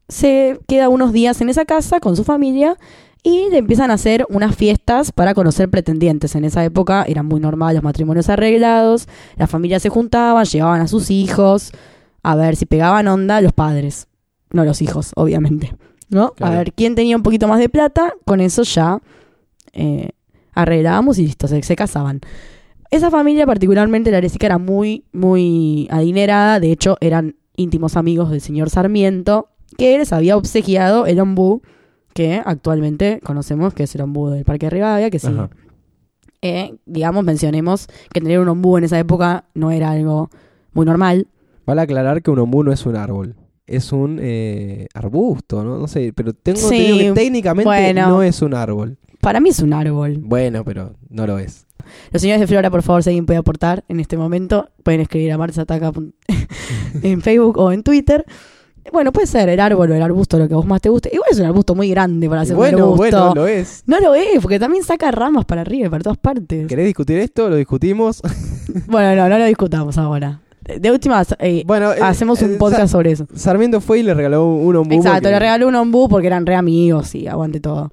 se 0.08 0.60
queda 0.68 0.88
unos 0.88 1.12
días 1.12 1.40
en 1.40 1.48
esa 1.48 1.64
casa 1.64 2.00
con 2.00 2.16
su 2.16 2.24
familia 2.24 2.76
y 3.26 3.50
le 3.50 3.58
empiezan 3.58 3.90
a 3.90 3.94
hacer 3.94 4.24
unas 4.28 4.54
fiestas 4.54 5.10
para 5.10 5.34
conocer 5.34 5.68
pretendientes. 5.68 6.36
En 6.36 6.44
esa 6.44 6.64
época 6.64 7.04
eran 7.08 7.26
muy 7.26 7.40
normal 7.40 7.74
los 7.74 7.82
matrimonios 7.82 8.28
arreglados, 8.28 9.08
las 9.36 9.50
familias 9.50 9.82
se 9.82 9.88
juntaban, 9.88 10.44
llevaban 10.44 10.80
a 10.80 10.86
sus 10.86 11.10
hijos 11.10 11.72
a 12.22 12.36
ver 12.36 12.54
si 12.54 12.66
pegaban 12.66 13.08
onda 13.08 13.40
los 13.40 13.52
padres, 13.52 14.06
no 14.52 14.64
los 14.64 14.80
hijos, 14.80 15.10
obviamente. 15.16 15.74
¿No? 16.08 16.34
Claro. 16.34 16.52
A 16.52 16.58
ver 16.58 16.72
quién 16.72 16.94
tenía 16.94 17.16
un 17.16 17.24
poquito 17.24 17.48
más 17.48 17.58
de 17.58 17.68
plata, 17.68 18.14
con 18.24 18.40
eso 18.40 18.62
ya 18.62 19.00
eh, 19.72 20.10
arreglábamos 20.54 21.18
y 21.18 21.26
listo, 21.26 21.48
se, 21.48 21.60
se 21.64 21.74
casaban. 21.74 22.20
Esa 22.92 23.10
familia, 23.10 23.44
particularmente 23.44 24.12
la 24.12 24.20
Jessica, 24.20 24.46
era 24.46 24.58
muy, 24.58 25.04
muy 25.12 25.88
adinerada. 25.90 26.60
De 26.60 26.70
hecho, 26.70 26.96
eran 27.00 27.34
íntimos 27.56 27.96
amigos 27.96 28.30
del 28.30 28.40
señor 28.40 28.70
Sarmiento, 28.70 29.48
que 29.76 29.98
les 29.98 30.12
había 30.12 30.36
obsequiado 30.36 31.06
el 31.06 31.18
ombú, 31.18 31.62
que 32.16 32.40
actualmente 32.42 33.20
conocemos 33.22 33.74
que 33.74 33.82
es 33.82 33.94
el 33.94 34.00
ombú 34.00 34.30
del 34.30 34.46
Parque 34.46 34.66
de 34.66 34.70
Rivadavia, 34.70 35.10
que 35.10 35.18
sí. 35.18 35.28
Eh, 36.40 36.74
digamos, 36.86 37.22
mencionemos 37.24 37.88
que 38.10 38.22
tener 38.22 38.40
un 38.40 38.48
ombú 38.48 38.78
en 38.78 38.84
esa 38.84 38.98
época 38.98 39.44
no 39.52 39.70
era 39.70 39.90
algo 39.90 40.30
muy 40.72 40.86
normal. 40.86 41.28
Vale 41.66 41.82
aclarar 41.82 42.22
que 42.22 42.30
un 42.30 42.38
ombú 42.38 42.64
no 42.64 42.72
es 42.72 42.86
un 42.86 42.96
árbol. 42.96 43.36
Es 43.66 43.92
un 43.92 44.18
eh, 44.22 44.86
arbusto, 44.94 45.62
¿no? 45.62 45.76
No 45.76 45.88
sé, 45.88 46.14
pero 46.14 46.32
tengo 46.32 46.58
Sí, 46.58 46.86
entendido 46.86 47.14
que 47.14 47.20
técnicamente 47.20 47.68
bueno. 47.68 48.08
no 48.08 48.22
es 48.22 48.40
un 48.40 48.54
árbol. 48.54 48.96
Para 49.20 49.40
mí 49.40 49.50
es 49.50 49.60
un 49.60 49.74
árbol. 49.74 50.16
Bueno, 50.22 50.64
pero 50.64 50.94
no 51.10 51.26
lo 51.26 51.38
es. 51.38 51.66
Los 52.12 52.22
señores 52.22 52.40
de 52.40 52.46
Flora, 52.46 52.70
por 52.70 52.82
favor, 52.82 53.02
si 53.02 53.10
alguien 53.10 53.26
puede 53.26 53.38
aportar 53.38 53.84
en 53.88 54.00
este 54.00 54.16
momento, 54.16 54.70
pueden 54.84 55.02
escribir 55.02 55.32
a 55.32 55.38
Marzataca 55.38 55.92
en 57.02 57.20
Facebook 57.20 57.58
o 57.58 57.72
en 57.72 57.82
Twitter. 57.82 58.24
Bueno, 58.92 59.12
puede 59.12 59.26
ser 59.26 59.48
el 59.48 59.60
árbol 59.60 59.90
o 59.90 59.94
el 59.94 60.02
arbusto, 60.02 60.38
lo 60.38 60.48
que 60.48 60.54
a 60.54 60.56
vos 60.56 60.66
más 60.66 60.80
te 60.80 60.88
guste. 60.88 61.10
Igual 61.12 61.28
es 61.30 61.38
un 61.38 61.46
arbusto 61.46 61.74
muy 61.74 61.88
grande 61.90 62.28
para 62.28 62.42
Y 62.42 62.44
hacer 62.44 62.54
un 62.54 62.58
bueno, 62.60 62.78
arbusto. 62.78 62.98
bueno, 63.00 63.34
lo 63.34 63.46
es. 63.46 63.82
No 63.86 64.00
lo 64.00 64.14
es, 64.14 64.40
porque 64.42 64.58
también 64.58 64.84
saca 64.84 65.10
ramas 65.10 65.44
para 65.44 65.62
arriba 65.62 65.86
y 65.86 65.90
para 65.90 66.02
todas 66.02 66.18
partes. 66.18 66.66
¿Querés 66.66 66.86
discutir 66.86 67.18
esto? 67.18 67.48
Lo 67.48 67.56
discutimos. 67.56 68.22
Bueno, 68.88 69.14
no, 69.22 69.28
no 69.28 69.38
lo 69.38 69.46
discutamos 69.46 69.96
ahora. 69.96 70.40
De 70.62 70.90
última, 70.90 71.22
eh, 71.38 71.62
bueno, 71.64 71.92
eh, 71.94 71.98
hacemos 72.02 72.42
un 72.42 72.54
eh, 72.54 72.56
podcast 72.56 72.92
sobre 72.92 73.12
eso. 73.12 73.26
Sa- 73.32 73.38
Sarmiento 73.38 73.80
fue 73.80 74.00
y 74.00 74.02
le 74.02 74.12
regaló 74.12 74.46
un 74.54 74.76
ombú. 74.76 74.94
Exacto, 74.94 75.20
porque- 75.20 75.30
le 75.30 75.38
regaló 75.38 75.68
un 75.68 75.74
ombú 75.76 76.08
porque 76.08 76.26
eran 76.26 76.44
re 76.44 76.56
amigos 76.56 77.14
y 77.14 77.26
aguante 77.26 77.60
todo. 77.60 77.90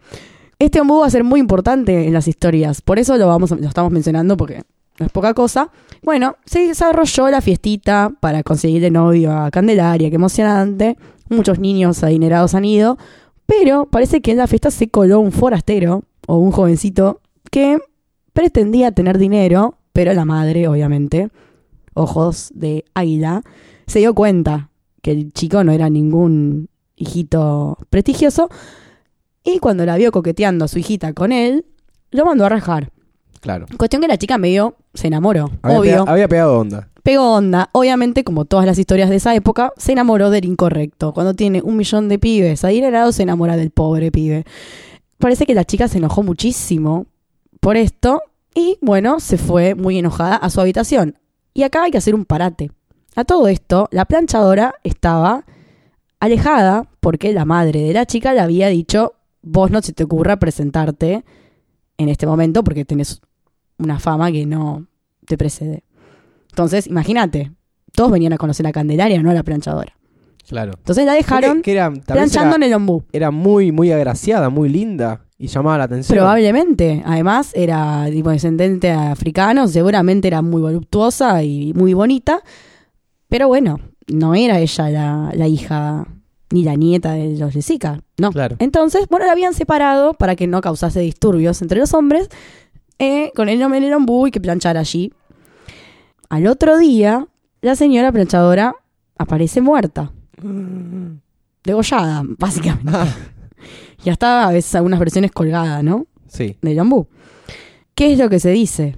Este 0.59 0.81
ombú 0.81 0.99
va 0.99 1.07
a 1.07 1.09
ser 1.09 1.23
muy 1.23 1.39
importante 1.39 2.07
en 2.07 2.13
las 2.13 2.27
historias, 2.27 2.81
por 2.81 2.99
eso 2.99 3.15
lo 3.17 3.27
vamos 3.27 3.51
a- 3.51 3.55
lo 3.55 3.67
estamos 3.67 3.91
mencionando 3.91 4.35
porque 4.35 4.63
no 4.99 5.05
es 5.05 5.11
poca 5.11 5.33
cosa. 5.33 5.69
Bueno, 6.01 6.35
se 6.45 6.67
desarrolló 6.67 7.29
la 7.29 7.41
fiestita 7.41 8.11
para 8.19 8.43
conseguirle 8.43 8.91
novio 8.91 9.31
a 9.31 9.51
Candelaria, 9.51 10.09
qué 10.09 10.15
emocionante. 10.15 10.97
Muchos 11.29 11.59
niños 11.59 12.03
adinerados 12.03 12.53
han 12.53 12.65
ido, 12.65 12.97
pero 13.45 13.85
parece 13.85 14.21
que 14.21 14.31
en 14.31 14.37
la 14.37 14.47
fiesta 14.47 14.71
se 14.71 14.89
coló 14.89 15.19
un 15.19 15.31
forastero 15.31 16.03
o 16.27 16.37
un 16.37 16.51
jovencito 16.51 17.21
que 17.49 17.79
pretendía 18.33 18.91
tener 18.91 19.17
dinero, 19.17 19.77
pero 19.93 20.13
la 20.13 20.25
madre, 20.25 20.67
obviamente, 20.67 21.29
ojos 21.93 22.51
de 22.53 22.85
águila, 22.93 23.43
se 23.87 23.99
dio 23.99 24.13
cuenta 24.13 24.69
que 25.01 25.11
el 25.11 25.33
chico 25.33 25.63
no 25.63 25.71
era 25.71 25.89
ningún 25.89 26.69
hijito 26.95 27.77
prestigioso 27.89 28.49
y 29.43 29.59
cuando 29.59 29.85
la 29.85 29.97
vio 29.97 30.11
coqueteando 30.11 30.65
a 30.65 30.67
su 30.67 30.79
hijita 30.79 31.13
con 31.13 31.31
él, 31.31 31.65
lo 32.11 32.25
mandó 32.25 32.45
a 32.45 32.49
rajar. 32.49 32.92
Claro. 33.43 33.65
Cuestión 33.77 34.01
que 34.01 34.07
la 34.07 34.17
chica 34.17 34.37
medio 34.37 34.75
se 34.93 35.07
enamoró, 35.07 35.51
Había, 35.61 35.79
obvio. 35.79 35.91
pega- 36.05 36.11
había 36.11 36.27
pegado 36.29 36.57
onda. 36.59 36.87
Pegó 37.03 37.33
onda. 37.33 37.69
Obviamente, 37.73 38.23
como 38.23 38.45
todas 38.45 38.65
las 38.65 38.79
historias 38.79 39.09
de 39.09 39.17
esa 39.17 39.35
época, 39.35 39.73
se 39.75 39.91
enamoró 39.91 40.29
del 40.29 40.45
incorrecto. 40.45 41.13
Cuando 41.13 41.33
tiene 41.33 41.61
un 41.61 41.75
millón 41.75 42.07
de 42.07 42.17
pibes 42.19 42.63
adinerados, 42.63 43.15
se 43.15 43.23
enamora 43.23 43.57
del 43.57 43.69
pobre 43.71 44.11
pibe. 44.11 44.45
Parece 45.17 45.45
que 45.45 45.53
la 45.53 45.65
chica 45.65 45.89
se 45.89 45.97
enojó 45.97 46.23
muchísimo 46.23 47.05
por 47.59 47.75
esto 47.75 48.21
y, 48.55 48.77
bueno, 48.81 49.19
se 49.19 49.37
fue 49.37 49.75
muy 49.75 49.97
enojada 49.99 50.37
a 50.37 50.49
su 50.49 50.61
habitación. 50.61 51.19
Y 51.53 51.63
acá 51.63 51.83
hay 51.83 51.91
que 51.91 51.97
hacer 51.97 52.15
un 52.15 52.23
parate. 52.23 52.71
A 53.15 53.25
todo 53.25 53.49
esto, 53.49 53.89
la 53.91 54.05
planchadora 54.05 54.75
estaba 54.83 55.43
alejada 56.21 56.87
porque 57.01 57.33
la 57.33 57.43
madre 57.45 57.81
de 57.81 57.93
la 57.93 58.05
chica 58.05 58.33
le 58.33 58.39
había 58.39 58.69
dicho, 58.69 59.15
vos 59.41 59.69
no 59.71 59.81
se 59.81 59.91
te 59.91 60.03
ocurra 60.05 60.37
presentarte 60.37 61.25
en 61.97 62.09
este 62.09 62.25
momento 62.25 62.63
porque 62.63 62.85
tenés 62.85 63.21
una 63.77 63.99
fama 63.99 64.31
que 64.31 64.45
no 64.45 64.87
te 65.25 65.37
precede. 65.37 65.83
Entonces, 66.49 66.87
imagínate, 66.87 67.51
todos 67.93 68.11
venían 68.11 68.33
a 68.33 68.37
conocer 68.37 68.65
a 68.67 68.71
Candelaria, 68.71 69.21
no 69.21 69.31
a 69.31 69.33
la 69.33 69.43
planchadora. 69.43 69.93
Claro. 70.47 70.73
Entonces 70.77 71.05
la 71.05 71.13
dejaron 71.13 71.57
Que, 71.57 71.61
que 71.63 71.71
era, 71.71 71.91
planchando 71.91 72.55
era, 72.55 72.65
en 72.65 72.71
el 72.71 72.73
ombú. 72.73 73.03
era 73.13 73.31
muy, 73.31 73.71
muy 73.71 73.91
agraciada, 73.91 74.49
muy 74.49 74.67
linda 74.69 75.21
y 75.37 75.47
llamaba 75.47 75.77
la 75.77 75.83
atención. 75.85 76.17
Probablemente. 76.17 77.01
Además, 77.05 77.51
era 77.55 78.07
tipo 78.11 78.29
descendente 78.29 78.91
africano, 78.91 79.67
seguramente 79.67 80.27
era 80.27 80.41
muy 80.41 80.61
voluptuosa 80.61 81.41
y 81.43 81.73
muy 81.73 81.93
bonita. 81.93 82.41
Pero 83.29 83.47
bueno, 83.47 83.79
no 84.07 84.35
era 84.35 84.59
ella 84.59 84.89
la, 84.89 85.31
la 85.33 85.47
hija 85.47 86.05
ni 86.51 86.63
la 86.63 86.75
nieta 86.75 87.13
de 87.13 87.37
los 87.37 87.53
Jessica. 87.53 88.01
No. 88.17 88.31
Claro. 88.31 88.57
Entonces, 88.59 89.07
bueno, 89.09 89.25
la 89.25 89.31
habían 89.31 89.53
separado 89.53 90.13
para 90.13 90.35
que 90.35 90.45
no 90.45 90.61
causase 90.61 90.99
disturbios 90.99 91.61
entre 91.61 91.79
los 91.79 91.93
hombres 91.93 92.29
eh, 93.03 93.31
con 93.35 93.49
el 93.49 93.59
nombre 93.59 93.79
del 93.81 93.93
ombú 93.93 94.27
y 94.27 94.31
que 94.31 94.39
planchara 94.39 94.79
allí. 94.79 95.11
Al 96.29 96.47
otro 96.47 96.77
día, 96.77 97.27
la 97.61 97.75
señora 97.75 98.11
planchadora 98.11 98.75
aparece 99.17 99.61
muerta. 99.61 100.11
Degollada, 101.63 102.23
básicamente. 102.37 102.91
Y 104.03 104.09
hasta 104.09 104.47
a 104.47 104.51
veces 104.51 104.75
algunas 104.75 104.99
versiones 104.99 105.31
colgada, 105.31 105.81
¿no? 105.81 106.07
Sí. 106.27 106.57
Del 106.61 106.79
ombú. 106.79 107.07
¿Qué 107.95 108.13
es 108.13 108.19
lo 108.19 108.29
que 108.29 108.39
se 108.39 108.49
dice? 108.51 108.95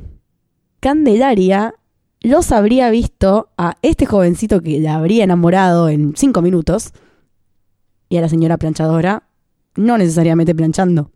Candelaria 0.79 1.75
los 2.21 2.51
habría 2.51 2.89
visto 2.89 3.49
a 3.57 3.75
este 3.81 4.05
jovencito 4.05 4.61
que 4.61 4.79
la 4.79 4.95
habría 4.95 5.23
enamorado 5.23 5.89
en 5.89 6.15
cinco 6.15 6.41
minutos 6.41 6.91
y 8.09 8.17
a 8.17 8.21
la 8.21 8.29
señora 8.29 8.57
planchadora 8.57 9.23
no 9.75 9.97
necesariamente 9.97 10.55
planchando. 10.55 11.11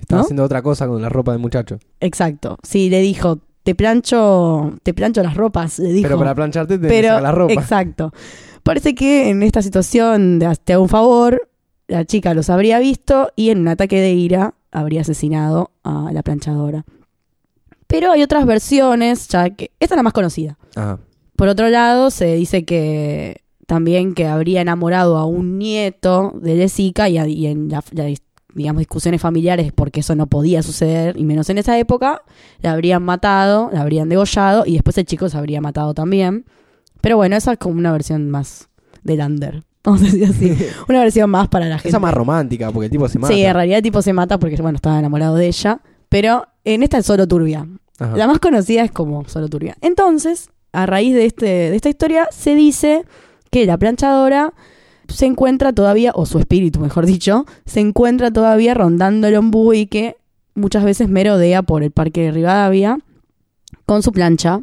Estaba 0.00 0.20
¿No? 0.20 0.24
haciendo 0.24 0.44
otra 0.44 0.62
cosa 0.62 0.86
con 0.86 1.00
la 1.00 1.08
ropa 1.08 1.32
del 1.32 1.40
muchacho. 1.40 1.78
Exacto. 2.00 2.58
Sí, 2.62 2.90
le 2.90 3.00
dijo, 3.00 3.38
te 3.62 3.74
plancho, 3.74 4.74
te 4.82 4.92
plancho 4.94 5.22
las 5.22 5.34
ropas, 5.36 5.78
le 5.78 5.90
dijo. 5.92 6.02
Pero 6.08 6.18
para 6.18 6.34
plancharte 6.34 6.78
te 6.78 6.88
Pero, 6.88 7.20
la 7.20 7.32
ropa. 7.32 7.52
exacto. 7.54 8.12
Parece 8.62 8.94
que 8.94 9.28
en 9.30 9.42
esta 9.42 9.62
situación 9.62 10.38
de 10.38 10.54
te 10.64 10.72
hago 10.72 10.82
un 10.82 10.88
favor, 10.88 11.48
la 11.86 12.04
chica 12.04 12.34
los 12.34 12.50
habría 12.50 12.78
visto 12.78 13.30
y 13.36 13.50
en 13.50 13.60
un 13.60 13.68
ataque 13.68 14.00
de 14.00 14.12
ira 14.12 14.54
habría 14.72 15.02
asesinado 15.02 15.70
a 15.84 16.10
la 16.12 16.22
planchadora. 16.22 16.84
Pero 17.86 18.10
hay 18.10 18.22
otras 18.22 18.46
versiones, 18.46 19.28
ya 19.28 19.50
que 19.50 19.70
esta 19.78 19.94
es 19.94 19.96
la 19.96 20.02
más 20.02 20.12
conocida. 20.14 20.56
Ajá. 20.74 20.98
Por 21.36 21.48
otro 21.48 21.68
lado, 21.68 22.10
se 22.10 22.34
dice 22.34 22.64
que 22.64 23.42
también 23.66 24.14
que 24.14 24.26
habría 24.26 24.60
enamorado 24.62 25.16
a 25.18 25.26
un 25.26 25.58
nieto 25.58 26.32
de 26.40 26.56
Jessica 26.56 27.08
y, 27.08 27.18
a- 27.18 27.26
y 27.28 27.46
en 27.46 27.68
la, 27.68 27.82
la 27.92 28.04
digamos 28.54 28.80
discusiones 28.80 29.20
familiares 29.20 29.72
porque 29.72 30.00
eso 30.00 30.14
no 30.14 30.26
podía 30.26 30.62
suceder 30.62 31.18
y 31.18 31.24
menos 31.24 31.50
en 31.50 31.58
esa 31.58 31.78
época, 31.78 32.22
la 32.60 32.72
habrían 32.72 33.02
matado, 33.02 33.70
la 33.72 33.82
habrían 33.82 34.08
degollado 34.08 34.64
y 34.66 34.74
después 34.74 34.96
el 34.98 35.04
chico 35.04 35.28
se 35.28 35.36
habría 35.36 35.60
matado 35.60 35.94
también. 35.94 36.46
Pero 37.00 37.16
bueno, 37.16 37.36
esa 37.36 37.52
es 37.52 37.58
como 37.58 37.78
una 37.78 37.92
versión 37.92 38.30
más 38.30 38.68
del 39.02 39.20
under. 39.20 39.64
Vamos 39.84 40.00
a 40.00 40.04
decir 40.04 40.24
así. 40.24 40.56
Una 40.88 41.00
versión 41.00 41.28
más 41.28 41.48
para 41.48 41.66
la 41.66 41.76
gente. 41.76 41.88
Esa 41.88 41.98
más 41.98 42.14
romántica, 42.14 42.70
porque 42.72 42.86
el 42.86 42.90
tipo 42.90 43.06
se 43.06 43.18
mata. 43.18 43.34
Sí, 43.34 43.44
en 43.44 43.52
realidad 43.52 43.76
el 43.76 43.82
tipo 43.82 44.00
se 44.00 44.14
mata 44.14 44.38
porque, 44.38 44.56
bueno, 44.62 44.76
estaba 44.76 44.98
enamorado 44.98 45.36
de 45.36 45.46
ella. 45.46 45.82
Pero 46.08 46.46
en 46.64 46.82
esta 46.82 46.98
es 46.98 47.06
solo 47.06 47.28
turbia. 47.28 47.68
Ajá. 47.98 48.16
La 48.16 48.26
más 48.26 48.38
conocida 48.38 48.82
es 48.82 48.90
como 48.90 49.28
solo 49.28 49.48
turbia. 49.48 49.76
Entonces, 49.82 50.48
a 50.72 50.86
raíz 50.86 51.14
de, 51.14 51.26
este, 51.26 51.44
de 51.44 51.76
esta 51.76 51.90
historia, 51.90 52.28
se 52.30 52.54
dice 52.54 53.04
que 53.50 53.66
la 53.66 53.76
planchadora 53.76 54.54
se 55.08 55.26
encuentra 55.26 55.72
todavía, 55.72 56.12
o 56.14 56.26
su 56.26 56.38
espíritu, 56.38 56.80
mejor 56.80 57.06
dicho, 57.06 57.46
se 57.66 57.80
encuentra 57.80 58.30
todavía 58.30 58.74
rondando 58.74 59.26
el 59.28 59.36
ombú 59.36 59.72
y 59.72 59.86
que 59.86 60.16
muchas 60.54 60.84
veces 60.84 61.08
merodea 61.08 61.62
por 61.62 61.82
el 61.82 61.90
parque 61.90 62.22
de 62.22 62.30
Rivadavia 62.32 62.98
con 63.86 64.02
su 64.02 64.12
plancha 64.12 64.60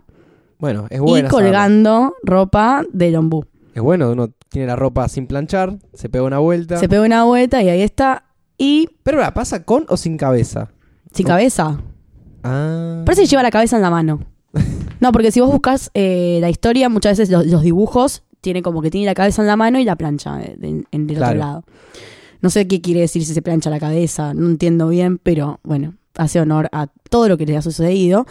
Bueno, 0.60 0.86
es 0.90 0.98
y 0.98 1.02
bueno. 1.02 1.30
saberlo. 1.30 1.30
colgando 1.50 2.16
ropa 2.24 2.84
del 2.94 3.16
ombú. 3.16 3.46
Es 3.74 3.82
bueno, 3.82 4.12
uno 4.12 4.30
tiene 4.50 4.68
la 4.68 4.76
ropa 4.76 5.08
sin 5.08 5.28
planchar, 5.28 5.78
se 5.94 6.10
pega 6.10 6.24
una 6.26 6.40
vuelta. 6.40 6.78
Se 6.78 6.90
pega 6.90 7.04
una 7.04 7.24
vuelta 7.24 7.62
y 7.64 7.70
ahí 7.70 7.82
está. 7.82 8.26
Y 8.58 8.90
Pero 9.04 9.20
la 9.20 9.34
pasa 9.34 9.64
con 9.64 9.86
o 9.90 9.98
sin 9.98 10.18
cabeza. 10.18 10.70
sin 11.14 11.24
No. 11.26 11.30
cabeza. 11.30 11.80
Ah. 12.44 13.04
Parece 13.06 13.22
que 13.24 13.28
lleva 13.28 13.44
la 13.44 13.52
cabeza 13.52 13.76
en 13.76 13.82
la 13.82 13.90
mano. 13.90 14.20
No, 15.02 15.12
porque 15.12 15.32
si 15.32 15.40
vos 15.40 15.50
buscas 15.52 15.90
eh, 15.96 16.38
la 16.42 16.52
historia, 16.52 16.88
muchas 16.88 17.18
veces 17.18 17.32
los, 17.32 17.48
los 17.48 17.64
dibujos 17.64 18.22
tiene 18.42 18.62
como 18.62 18.82
que 18.82 18.92
tiene 18.92 19.06
la 19.06 19.14
cabeza 19.14 19.42
en 19.42 19.48
la 19.48 19.56
mano 19.56 19.80
y 19.80 19.84
la 19.86 19.96
plancha 19.96 20.42
eh, 20.44 20.56
de- 20.58 20.84
en 20.92 21.08
del 21.08 21.18
Claro. 21.18 21.32
otro 21.32 21.40
lado. 21.40 21.64
No 22.42 22.50
sé 22.50 22.68
qué 22.68 22.82
quiere 22.82 23.02
decir 23.02 23.24
si 23.24 23.34
se 23.34 23.42
plancha 23.42 23.70
la 23.70 23.80
cabeza, 23.80 24.34
no 24.34 24.48
entiendo 24.48 24.88
bien, 24.90 25.20
pero 25.20 25.60
bueno, 25.64 25.94
hace 26.18 26.40
honor 26.42 26.70
a 26.72 26.88
todo 27.10 27.30
lo 27.30 27.38
que 27.38 27.46
le 27.46 27.56
ha 27.56 27.62
sucedido. 27.62 28.26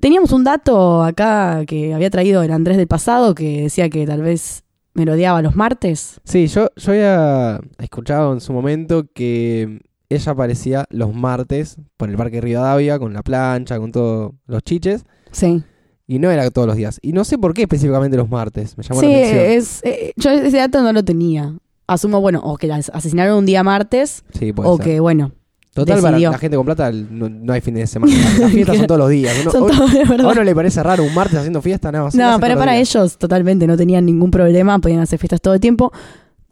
Teníamos 0.00 0.32
un 0.32 0.44
dato 0.44 1.02
acá 1.04 1.64
que 1.66 1.94
había 1.94 2.10
traído 2.10 2.42
el 2.42 2.50
Andrés 2.52 2.76
del 2.76 2.86
pasado 2.88 3.34
que 3.34 3.62
decía 3.62 3.88
que 3.88 4.06
tal 4.06 4.22
vez 4.22 4.64
merodeaba 4.94 5.42
los 5.42 5.56
martes. 5.56 6.20
Sí, 6.24 6.46
yo, 6.48 6.68
yo 6.76 6.92
había 6.92 7.60
escuchado 7.78 8.32
en 8.32 8.40
su 8.40 8.52
momento 8.52 9.06
que 9.14 9.80
ella 10.08 10.32
aparecía 10.32 10.84
los 10.90 11.14
martes 11.14 11.76
por 11.96 12.10
el 12.10 12.16
Parque 12.16 12.40
Rivadavia 12.40 12.98
con 12.98 13.12
la 13.12 13.22
plancha, 13.22 13.78
con 13.78 13.90
todos 13.92 14.32
los 14.46 14.62
chiches. 14.62 15.04
Sí. 15.30 15.62
Y 16.06 16.18
no 16.18 16.30
era 16.30 16.50
todos 16.50 16.66
los 16.66 16.76
días. 16.76 16.98
Y 17.02 17.12
no 17.12 17.24
sé 17.24 17.38
por 17.38 17.54
qué 17.54 17.62
específicamente 17.62 18.16
los 18.16 18.28
martes. 18.28 18.76
Me 18.76 18.82
llamó 18.84 19.00
Sí, 19.00 19.06
la 19.06 19.16
atención. 19.18 19.44
es, 19.46 19.80
eh, 19.84 20.12
yo 20.16 20.30
ese 20.30 20.56
dato 20.56 20.82
no 20.82 20.92
lo 20.92 21.04
tenía. 21.04 21.54
Asumo, 21.86 22.20
bueno, 22.20 22.40
o 22.44 22.56
que 22.56 22.66
la 22.66 22.76
asesinaron 22.76 23.38
un 23.38 23.46
día 23.46 23.62
martes, 23.62 24.24
Sí, 24.38 24.52
puede 24.52 24.68
o 24.68 24.76
ser. 24.76 24.84
que, 24.84 25.00
bueno, 25.00 25.32
Total, 25.74 26.02
para 26.02 26.18
la 26.18 26.36
gente 26.38 26.56
con 26.56 26.66
plata 26.66 26.92
no, 26.92 27.28
no 27.30 27.52
hay 27.52 27.60
fin 27.62 27.74
de 27.74 27.86
semana. 27.86 28.12
Las 28.38 28.50
fiestas 28.52 28.76
son 28.76 28.86
todos 28.86 28.98
los 28.98 29.08
días. 29.10 29.34
Uno- 29.42 29.50
son 29.52 29.70
a- 29.70 29.74
todos 29.76 29.92
de 29.92 30.04
verdad. 30.04 30.26
¿A 30.28 30.32
uno 30.32 30.44
le 30.44 30.54
parece 30.54 30.82
raro 30.82 31.02
un 31.02 31.14
martes 31.14 31.38
haciendo 31.38 31.62
fiesta? 31.62 31.90
No, 31.90 32.08
No, 32.12 32.38
pero 32.40 32.56
para 32.58 32.72
días. 32.74 32.94
ellos 32.94 33.16
totalmente 33.16 33.66
no 33.66 33.76
tenían 33.76 34.04
ningún 34.04 34.30
problema, 34.30 34.78
podían 34.80 35.00
hacer 35.00 35.18
fiestas 35.18 35.40
todo 35.40 35.54
el 35.54 35.60
tiempo. 35.60 35.90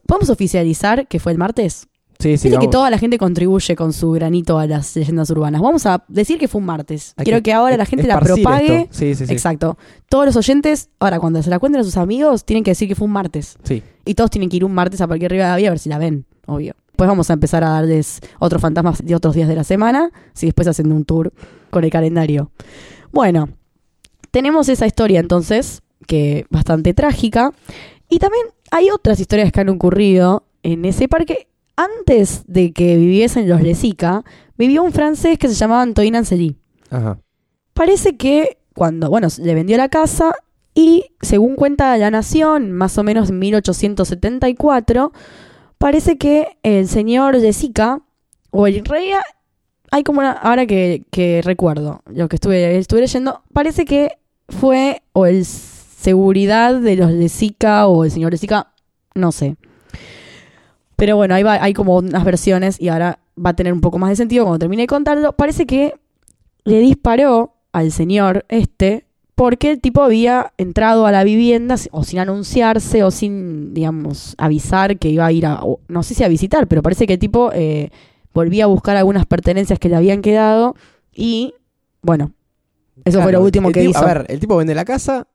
¿Podemos 0.06 0.30
oficializar 0.30 1.06
que 1.06 1.20
fue 1.20 1.32
el 1.32 1.38
martes? 1.38 1.86
Sí, 2.20 2.36
sí, 2.36 2.48
Viste 2.48 2.66
que 2.66 2.70
toda 2.70 2.90
la 2.90 2.98
gente 2.98 3.16
contribuye 3.16 3.74
con 3.74 3.94
su 3.94 4.10
granito 4.10 4.58
a 4.58 4.66
las 4.66 4.94
leyendas 4.94 5.30
urbanas. 5.30 5.62
Vamos 5.62 5.86
a 5.86 6.04
decir 6.06 6.38
que 6.38 6.48
fue 6.48 6.60
un 6.60 6.66
martes. 6.66 7.14
Hay 7.16 7.24
Quiero 7.24 7.42
que, 7.42 7.52
ahora 7.52 7.76
la 7.78 7.86
gente 7.86 8.06
la 8.06 8.20
propague. 8.20 8.82
esto. 8.82 8.94
Sí, 8.94 9.14
sí, 9.14 9.26
sí. 9.26 9.32
Exacto. 9.32 9.78
Todos 10.08 10.26
los 10.26 10.36
oyentes, 10.36 10.90
ahora 10.98 11.18
cuando 11.18 11.42
se 11.42 11.48
la 11.48 11.58
cuenten 11.58 11.80
a 11.80 11.84
sus 11.84 11.96
amigos, 11.96 12.44
tienen 12.44 12.62
que 12.62 12.72
decir 12.72 12.88
que 12.88 12.94
fue 12.94 13.06
un 13.06 13.12
martes. 13.12 13.56
Sí. 13.62 13.82
Y 14.04 14.14
todos 14.14 14.30
tienen 14.30 14.50
que 14.50 14.58
ir 14.58 14.64
un 14.64 14.74
martes 14.74 15.00
a 15.00 15.08
Parque 15.08 15.28
Rivadavia 15.28 15.68
a 15.68 15.70
ver 15.70 15.78
si 15.78 15.88
la 15.88 15.98
ven, 15.98 16.26
obvio. 16.46 16.74
Después 16.88 17.08
vamos 17.08 17.30
a 17.30 17.32
empezar 17.32 17.64
a 17.64 17.70
darles 17.70 18.20
otros 18.38 18.60
fantasmas 18.60 19.02
de 19.02 19.14
otros 19.14 19.34
días 19.34 19.48
de 19.48 19.56
la 19.56 19.64
semana, 19.64 20.10
si 20.34 20.46
después 20.46 20.68
hacen 20.68 20.92
un 20.92 21.06
tour 21.06 21.32
con 21.70 21.84
el 21.84 21.90
calendario. 21.90 22.50
Bueno, 23.12 23.48
tenemos 24.30 24.68
esa 24.68 24.86
historia 24.86 25.20
entonces, 25.20 25.80
que 26.06 26.44
bastante 26.50 26.92
trágica. 26.92 27.52
Y 28.10 28.18
también 28.18 28.44
hay 28.70 28.90
otras 28.90 29.20
historias 29.20 29.52
que 29.52 29.60
han 29.60 29.68
ocurrido 29.70 30.44
en 30.62 30.84
ese 30.84 31.08
parque. 31.08 31.48
Antes 31.80 32.44
de 32.46 32.72
que 32.72 32.96
viviesen 32.96 33.48
los 33.48 33.62
Lezica, 33.62 34.22
vivió 34.58 34.82
un 34.82 34.92
francés 34.92 35.38
que 35.38 35.48
se 35.48 35.54
llamaba 35.54 35.80
Antoine 35.80 36.18
Ancely. 36.18 36.58
Ajá. 36.90 37.18
Parece 37.72 38.18
que 38.18 38.58
cuando, 38.74 39.08
bueno, 39.08 39.28
le 39.38 39.54
vendió 39.54 39.78
la 39.78 39.88
casa 39.88 40.34
y 40.74 41.06
según 41.22 41.56
cuenta 41.56 41.96
La 41.96 42.10
Nación, 42.10 42.72
más 42.72 42.98
o 42.98 43.02
menos 43.02 43.30
en 43.30 43.38
1874, 43.38 45.12
parece 45.78 46.18
que 46.18 46.58
el 46.62 46.86
señor 46.86 47.40
Jessica, 47.40 48.02
o 48.50 48.66
el 48.66 48.84
rey, 48.84 49.12
hay 49.90 50.02
como 50.02 50.20
una, 50.20 50.32
ahora 50.32 50.66
que, 50.66 51.06
que 51.10 51.40
recuerdo, 51.42 52.02
lo 52.12 52.28
que 52.28 52.36
estuve, 52.36 52.76
estuve 52.76 53.00
leyendo, 53.00 53.42
parece 53.54 53.86
que 53.86 54.18
fue 54.50 55.00
o 55.14 55.24
el 55.24 55.46
seguridad 55.46 56.78
de 56.78 56.96
los 56.96 57.10
Jessica 57.10 57.86
o 57.86 58.04
el 58.04 58.10
señor 58.10 58.32
Jessica, 58.32 58.74
no 59.14 59.32
sé. 59.32 59.56
Pero 61.00 61.16
bueno, 61.16 61.34
ahí 61.34 61.42
va, 61.42 61.54
hay 61.54 61.72
como 61.72 61.96
unas 61.96 62.24
versiones 62.24 62.78
y 62.78 62.88
ahora 62.88 63.20
va 63.42 63.50
a 63.50 63.54
tener 63.56 63.72
un 63.72 63.80
poco 63.80 63.98
más 63.98 64.10
de 64.10 64.16
sentido 64.16 64.44
cuando 64.44 64.58
termine 64.58 64.82
de 64.82 64.86
contarlo. 64.86 65.32
Parece 65.32 65.64
que 65.64 65.94
le 66.64 66.78
disparó 66.80 67.54
al 67.72 67.90
señor 67.90 68.44
este 68.50 69.06
porque 69.34 69.70
el 69.70 69.80
tipo 69.80 70.02
había 70.02 70.52
entrado 70.58 71.06
a 71.06 71.12
la 71.12 71.24
vivienda 71.24 71.76
o 71.92 72.04
sin 72.04 72.18
anunciarse 72.18 73.02
o 73.02 73.10
sin, 73.10 73.72
digamos, 73.72 74.34
avisar 74.36 74.98
que 74.98 75.08
iba 75.08 75.24
a 75.24 75.32
ir 75.32 75.46
a, 75.46 75.62
no 75.88 76.02
sé 76.02 76.12
si 76.12 76.22
a 76.22 76.28
visitar, 76.28 76.66
pero 76.68 76.82
parece 76.82 77.06
que 77.06 77.14
el 77.14 77.18
tipo 77.18 77.50
eh, 77.54 77.88
volvía 78.34 78.64
a 78.64 78.66
buscar 78.66 78.98
algunas 78.98 79.24
pertenencias 79.24 79.78
que 79.78 79.88
le 79.88 79.96
habían 79.96 80.20
quedado 80.20 80.76
y 81.14 81.54
Bueno, 82.02 82.32
eso 83.06 83.22
fue 83.22 83.32
lo 83.32 83.40
último 83.40 83.72
que 83.72 83.80
tipo- 83.80 83.90
hizo. 83.92 84.00
A 84.00 84.04
ver, 84.14 84.26
el 84.28 84.38
tipo 84.38 84.54
vende 84.58 84.74
la 84.74 84.84
casa, 84.84 85.26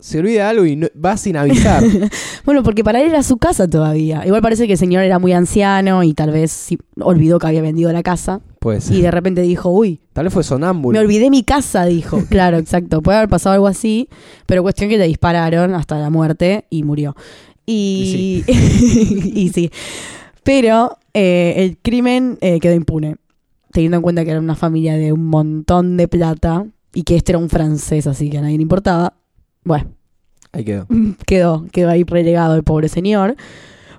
se 0.00 0.18
olvida 0.18 0.48
algo 0.48 0.64
y 0.66 0.76
no- 0.76 0.88
va 1.02 1.16
sin 1.16 1.36
avisar. 1.36 1.82
Bueno, 2.44 2.62
porque 2.62 2.82
para 2.82 3.00
él 3.00 3.08
era 3.10 3.22
su 3.22 3.36
casa 3.36 3.68
todavía. 3.68 4.26
Igual 4.26 4.40
parece 4.42 4.66
que 4.66 4.72
el 4.72 4.78
señor 4.78 5.04
era 5.04 5.18
muy 5.18 5.32
anciano 5.32 6.02
y 6.02 6.14
tal 6.14 6.30
vez 6.32 6.50
sí, 6.50 6.78
olvidó 7.00 7.38
que 7.38 7.46
había 7.46 7.62
vendido 7.62 7.92
la 7.92 8.02
casa. 8.02 8.40
pues 8.58 8.90
Y 8.90 9.02
de 9.02 9.10
repente 9.10 9.42
dijo, 9.42 9.68
uy, 9.70 10.00
tal 10.14 10.24
vez 10.24 10.32
fue 10.34 10.42
sonámbulo. 10.42 10.98
me 10.98 11.04
olvidé 11.04 11.30
mi 11.30 11.42
casa, 11.44 11.84
dijo. 11.84 12.22
Claro, 12.30 12.56
exacto. 12.58 13.02
Puede 13.02 13.18
haber 13.18 13.28
pasado 13.28 13.54
algo 13.54 13.66
así, 13.68 14.08
pero 14.46 14.62
cuestión 14.62 14.88
que 14.90 14.98
le 14.98 15.06
dispararon 15.06 15.74
hasta 15.74 15.98
la 15.98 16.10
muerte 16.10 16.64
y 16.70 16.82
murió. 16.82 17.14
Y, 17.66 18.42
y 18.48 19.50
sí. 19.54 19.70
Pero 20.42 20.98
eh, 21.14 21.54
el 21.58 21.78
crimen 21.78 22.38
eh, 22.40 22.58
quedó 22.58 22.74
impune, 22.74 23.16
teniendo 23.70 23.98
en 23.98 24.02
cuenta 24.02 24.24
que 24.24 24.30
era 24.30 24.40
una 24.40 24.56
familia 24.56 24.94
de 24.96 25.12
un 25.12 25.26
montón 25.26 25.96
de 25.96 26.08
plata 26.08 26.66
y 26.94 27.02
que 27.02 27.16
este 27.16 27.32
era 27.32 27.38
un 27.38 27.50
francés, 27.50 28.06
así 28.06 28.30
que 28.30 28.38
a 28.38 28.40
nadie 28.40 28.56
le 28.56 28.62
importaba. 28.62 29.14
Bueno, 29.64 29.90
Ahí 30.52 30.64
quedó. 30.64 30.86
quedó, 31.26 31.66
quedó 31.72 31.90
ahí 31.90 32.04
relegado 32.04 32.54
el 32.54 32.64
pobre 32.64 32.88
señor. 32.88 33.36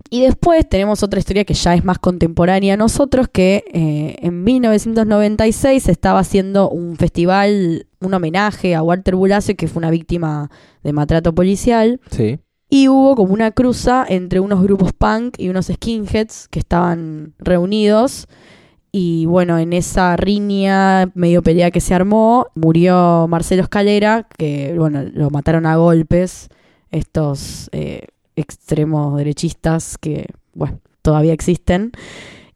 Y 0.10 0.22
después 0.24 0.68
tenemos 0.68 1.03
otra 1.03 1.20
historia 1.20 1.46
que 1.46 1.53
ya 1.53 1.74
es 1.74 1.86
más 1.86 1.98
contemporánea 1.98 2.74
a 2.74 2.77
nosotros, 2.77 3.27
que 3.32 3.63
eh, 3.72 4.18
en 4.20 4.44
1996 4.44 5.84
se 5.84 5.91
estaba 5.91 6.20
haciendo 6.20 6.70
un 6.70 6.98
festival, 6.98 7.88
un 8.01 8.13
homenaje 8.13 8.75
a 8.75 8.84
Walter 8.84 9.15
Bulacio, 9.15 9.56
que 9.56 9.70
fue 9.70 9.80
una 9.80 9.89
víctima 9.89 10.50
de 10.84 10.91
maltrato 10.91 11.34
policial. 11.34 12.01
Sí. 12.10 12.39
Y 12.70 12.89
hubo 12.89 13.15
como 13.15 13.34
una 13.34 13.51
cruza 13.51 14.06
entre 14.08 14.41
unos 14.41 14.62
grupos 14.62 14.91
punk 14.91 15.36
y 15.38 15.48
unos 15.48 15.68
skinheads 15.68 16.50
que 16.50 16.60
estaban 16.60 17.34
reunidos. 17.39 18.27
Y 18.91 19.25
bueno, 19.25 19.57
en 19.57 19.71
esa 19.71 20.17
riña, 20.17 21.12
medio 21.13 21.41
pelea 21.41 21.71
que 21.71 21.79
se 21.79 21.93
armó, 21.93 22.48
murió 22.55 23.25
Marcelo 23.29 23.63
Escalera, 23.63 24.27
que 24.38 24.75
bueno, 24.77 25.03
lo 25.03 25.29
mataron 25.29 25.65
a 25.65 25.77
golpes 25.77 26.50
estos 26.91 27.69
eh, 27.71 28.07
extremos 28.36 29.15
derechistas 29.17 29.98
que, 29.98 30.27
bueno, 30.53 30.79
todavía 31.01 31.33
existen. 31.33 31.93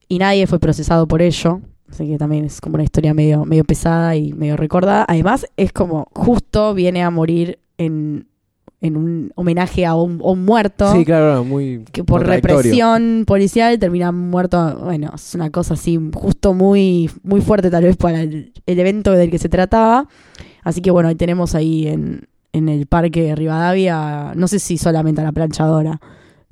Y 0.09 0.19
nadie 0.19 0.45
fue 0.45 0.59
procesado 0.59 1.07
por 1.07 1.21
ello. 1.21 1.61
Así 1.89 2.07
que 2.07 2.17
también 2.17 2.45
es 2.45 2.59
como 2.59 2.75
una 2.75 2.83
historia 2.83 3.13
medio, 3.13 3.45
medio 3.45 3.63
pesada 3.63 4.15
y 4.15 4.33
medio 4.33 4.57
recordada. 4.57 5.05
Además, 5.07 5.47
es 5.55 5.71
como 5.71 6.09
justo 6.13 6.73
viene 6.73 7.03
a 7.03 7.09
morir 7.09 7.59
en, 7.77 8.27
en 8.85 8.97
un 8.97 9.31
homenaje 9.35 9.85
a 9.85 9.95
un, 9.95 10.21
a 10.21 10.31
un 10.31 10.45
muerto 10.45 10.91
Sí, 10.93 11.03
claro, 11.05 11.43
muy. 11.43 11.83
que 11.91 12.03
por 12.03 12.25
represión 12.25 13.23
policial 13.25 13.77
termina 13.79 14.11
muerto. 14.11 14.79
Bueno, 14.83 15.11
es 15.15 15.35
una 15.35 15.49
cosa 15.49 15.73
así, 15.73 15.99
justo 16.13 16.53
muy, 16.53 17.09
muy 17.23 17.41
fuerte 17.41 17.69
tal 17.69 17.83
vez 17.83 17.97
para 17.97 18.21
el, 18.21 18.53
el 18.65 18.79
evento 18.79 19.11
del 19.11 19.29
que 19.31 19.37
se 19.37 19.49
trataba. 19.49 20.07
Así 20.63 20.81
que 20.81 20.91
bueno, 20.91 21.09
ahí 21.09 21.15
tenemos 21.15 21.55
ahí 21.55 21.87
en, 21.87 22.27
en 22.53 22.69
el 22.69 22.87
parque 22.87 23.21
de 23.21 23.35
Rivadavia, 23.35 24.33
no 24.35 24.47
sé 24.47 24.59
si 24.59 24.77
solamente 24.77 25.21
a 25.21 25.23
la 25.23 25.31
planchadora. 25.31 25.99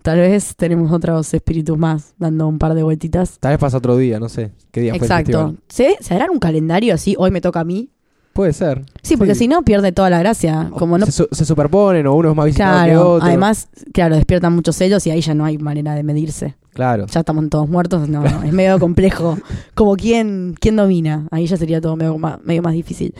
Tal 0.03 0.19
vez 0.19 0.57
tenemos 0.57 0.91
otros 0.91 1.33
espíritus 1.33 1.77
más 1.77 2.13
dando 2.17 2.45
un 2.49 2.59
par 2.59 2.73
de 2.73 2.83
vueltitas. 2.83 3.39
Tal 3.39 3.53
vez 3.53 3.59
pasa 3.59 3.77
otro 3.77 3.95
día, 3.95 4.19
no 4.19 4.27
sé. 4.27 4.51
¿Qué 4.71 4.81
día 4.81 4.91
fue 4.91 4.97
el 4.97 5.03
Exacto. 5.03 5.55
¿Se 5.69 5.95
harán 6.09 6.29
un 6.29 6.39
calendario 6.39 6.93
así? 6.93 7.15
Hoy 7.17 7.31
me 7.31 7.39
toca 7.39 7.61
a 7.61 7.63
mí. 7.63 7.89
Puede 8.33 8.51
ser. 8.53 8.81
Sí, 9.03 9.15
porque 9.15 9.35
si 9.35 9.47
no 9.47 9.61
pierde 9.63 9.91
toda 9.91 10.09
la 10.09 10.17
gracia. 10.19 10.69
Como 10.77 10.97
no 10.97 11.05
se, 11.05 11.11
su- 11.11 11.27
se 11.31 11.45
superponen 11.45 12.07
o 12.07 12.15
uno 12.15 12.31
es 12.31 12.35
más 12.35 12.45
visitado 12.47 12.79
que 12.83 12.89
Claro, 12.91 13.11
otro. 13.13 13.27
además, 13.27 13.67
claro, 13.93 14.15
despiertan 14.15 14.53
muchos 14.55 14.75
celos 14.75 15.05
y 15.05 15.11
ahí 15.11 15.21
ya 15.21 15.33
no 15.35 15.45
hay 15.45 15.57
manera 15.59 15.93
de 15.93 16.01
medirse. 16.03 16.55
Claro. 16.73 17.05
Ya 17.05 17.19
estamos 17.19 17.47
todos 17.49 17.69
muertos, 17.69 18.09
no, 18.09 18.25
es 18.25 18.51
medio 18.51 18.79
complejo. 18.79 19.37
Como 19.75 19.95
quién, 19.95 20.55
quién 20.59 20.75
domina, 20.75 21.27
ahí 21.29 21.45
ya 21.45 21.57
sería 21.57 21.79
todo 21.79 21.95
medio 21.95 22.17
más, 22.17 22.41
medio 22.43 22.63
más 22.63 22.73
difícil. 22.73 23.13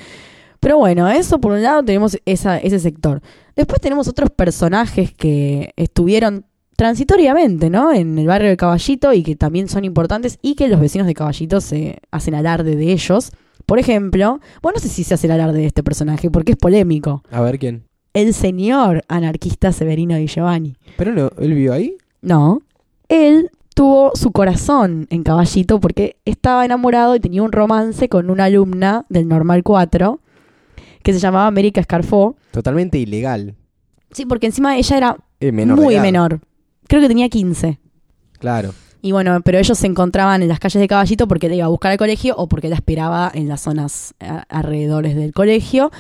Pero 0.60 0.77
bueno, 0.79 1.08
eso 1.10 1.39
por 1.39 1.51
un 1.51 1.62
lado 1.62 1.84
tenemos 1.84 2.17
esa, 2.25 2.58
ese 2.58 2.79
sector. 2.79 3.22
Después 3.55 3.79
tenemos 3.82 4.08
otros 4.08 4.31
personajes 4.31 5.14
que 5.14 5.74
estuvieron 5.75 6.46
transitoriamente, 6.75 7.70
¿no? 7.70 7.94
En 7.94 8.18
el 8.18 8.25
barrio 8.25 8.50
de 8.50 8.57
Caballito 8.57 9.14
y 9.14 9.22
que 9.22 9.35
también 9.35 9.68
son 9.68 9.85
importantes 9.85 10.40
y 10.42 10.55
que 10.55 10.68
los 10.70 10.79
vecinos 10.79 11.05
de 11.05 11.14
Caballito 11.14 11.61
se 11.61 12.00
hacen 12.11 12.33
alarde 12.33 12.75
de 12.75 12.92
ellos. 12.92 13.31
Por 13.66 13.79
ejemplo, 13.79 14.39
bueno, 14.61 14.75
no 14.77 14.81
sé 14.81 14.89
si 14.89 15.03
se 15.03 15.13
hace 15.13 15.27
el 15.27 15.31
alarde 15.33 15.59
de 15.59 15.66
este 15.68 15.83
personaje 15.83 16.29
porque 16.29 16.51
es 16.53 16.57
polémico. 16.57 17.24
A 17.31 17.42
ver 17.42 17.59
quién. 17.59 17.83
El 18.13 18.33
señor 18.33 19.03
anarquista 19.07 19.72
Severino 19.72 20.16
Di 20.18 20.27
Giovanni. 20.27 20.75
¿Pero 20.98 21.13
no, 21.13 21.31
él 21.39 21.53
vivió 21.53 21.74
ahí? 21.74 21.98
No. 22.22 22.61
Él 23.09 23.50
tuvo 23.74 24.11
su 24.16 24.31
corazón 24.31 25.07
en 25.09 25.24
Caballito 25.24 25.79
porque 25.79 26.18
estaba 26.25 26.63
enamorado 26.66 27.16
y 27.16 27.20
tenía 27.20 27.42
un 27.42 27.51
romance 27.51 28.09
con 28.09 28.29
una 28.29 28.46
alumna 28.46 29.05
del 29.09 29.27
Normal 29.27 29.63
4 29.63 30.20
que 31.01 31.13
se 31.13 31.20
llamaba 31.20 31.48
América 31.48 31.81
Escarfó. 31.81 32.35
Totalmente 32.51 32.98
ilegal. 32.98 33.55
Sí, 34.11 34.25
porque 34.25 34.46
encima 34.48 34.77
ella 34.77 34.98
era 34.98 35.18
Eh, 35.39 35.51
menor 35.51 35.79
muy 35.81 36.00
menor. 36.00 36.39
Creo 36.87 37.01
que 37.01 37.07
tenía 37.07 37.29
15. 37.29 37.79
Claro. 38.39 38.74
Y 39.05 39.11
bueno, 39.11 39.42
pero 39.44 39.59
ellos 39.59 39.77
se 39.77 39.85
encontraban 39.85 40.42
en 40.42 40.48
las 40.48 40.59
calles 40.59 40.79
de 40.79 40.87
Caballito 40.87 41.27
porque 41.27 41.48
él 41.48 41.55
iba 41.55 41.66
a 41.66 41.68
buscar 41.68 41.92
al 41.92 41.98
colegio 41.98 42.35
o 42.37 42.48
porque 42.48 42.70
la 42.70 42.75
esperaba 42.75 43.29
en 43.33 43.50
las 43.50 43.59
zonas 43.59 44.13
a- 44.22 44.46
alrededores 44.48 45.13
del 45.18 45.33
colegio. 45.33 45.92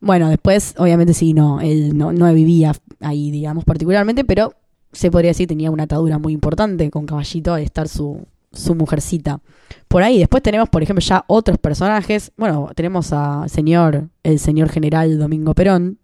Bueno, 0.00 0.28
después, 0.28 0.74
obviamente 0.76 1.14
sí, 1.14 1.34
no, 1.34 1.60
él 1.60 1.96
no, 1.96 2.12
no 2.12 2.34
vivía 2.34 2.72
ahí, 2.98 3.30
digamos, 3.30 3.64
particularmente, 3.64 4.24
pero 4.24 4.54
se 4.90 5.12
podría 5.12 5.30
decir 5.30 5.46
tenía 5.46 5.70
una 5.70 5.84
atadura 5.84 6.18
muy 6.18 6.32
importante 6.32 6.90
con 6.90 7.06
Caballito 7.06 7.54
al 7.54 7.62
estar 7.62 7.86
su, 7.86 8.26
su 8.52 8.74
mujercita. 8.74 9.38
Por 9.86 10.02
ahí, 10.02 10.18
después 10.18 10.42
tenemos, 10.42 10.68
por 10.68 10.82
ejemplo, 10.82 11.00
ya 11.00 11.24
otros 11.28 11.58
personajes. 11.58 12.32
Bueno, 12.36 12.70
tenemos 12.74 13.12
a 13.12 13.48
señor, 13.48 14.08
el 14.24 14.40
señor 14.40 14.68
general 14.68 15.16
Domingo 15.16 15.54
Perón, 15.54 15.98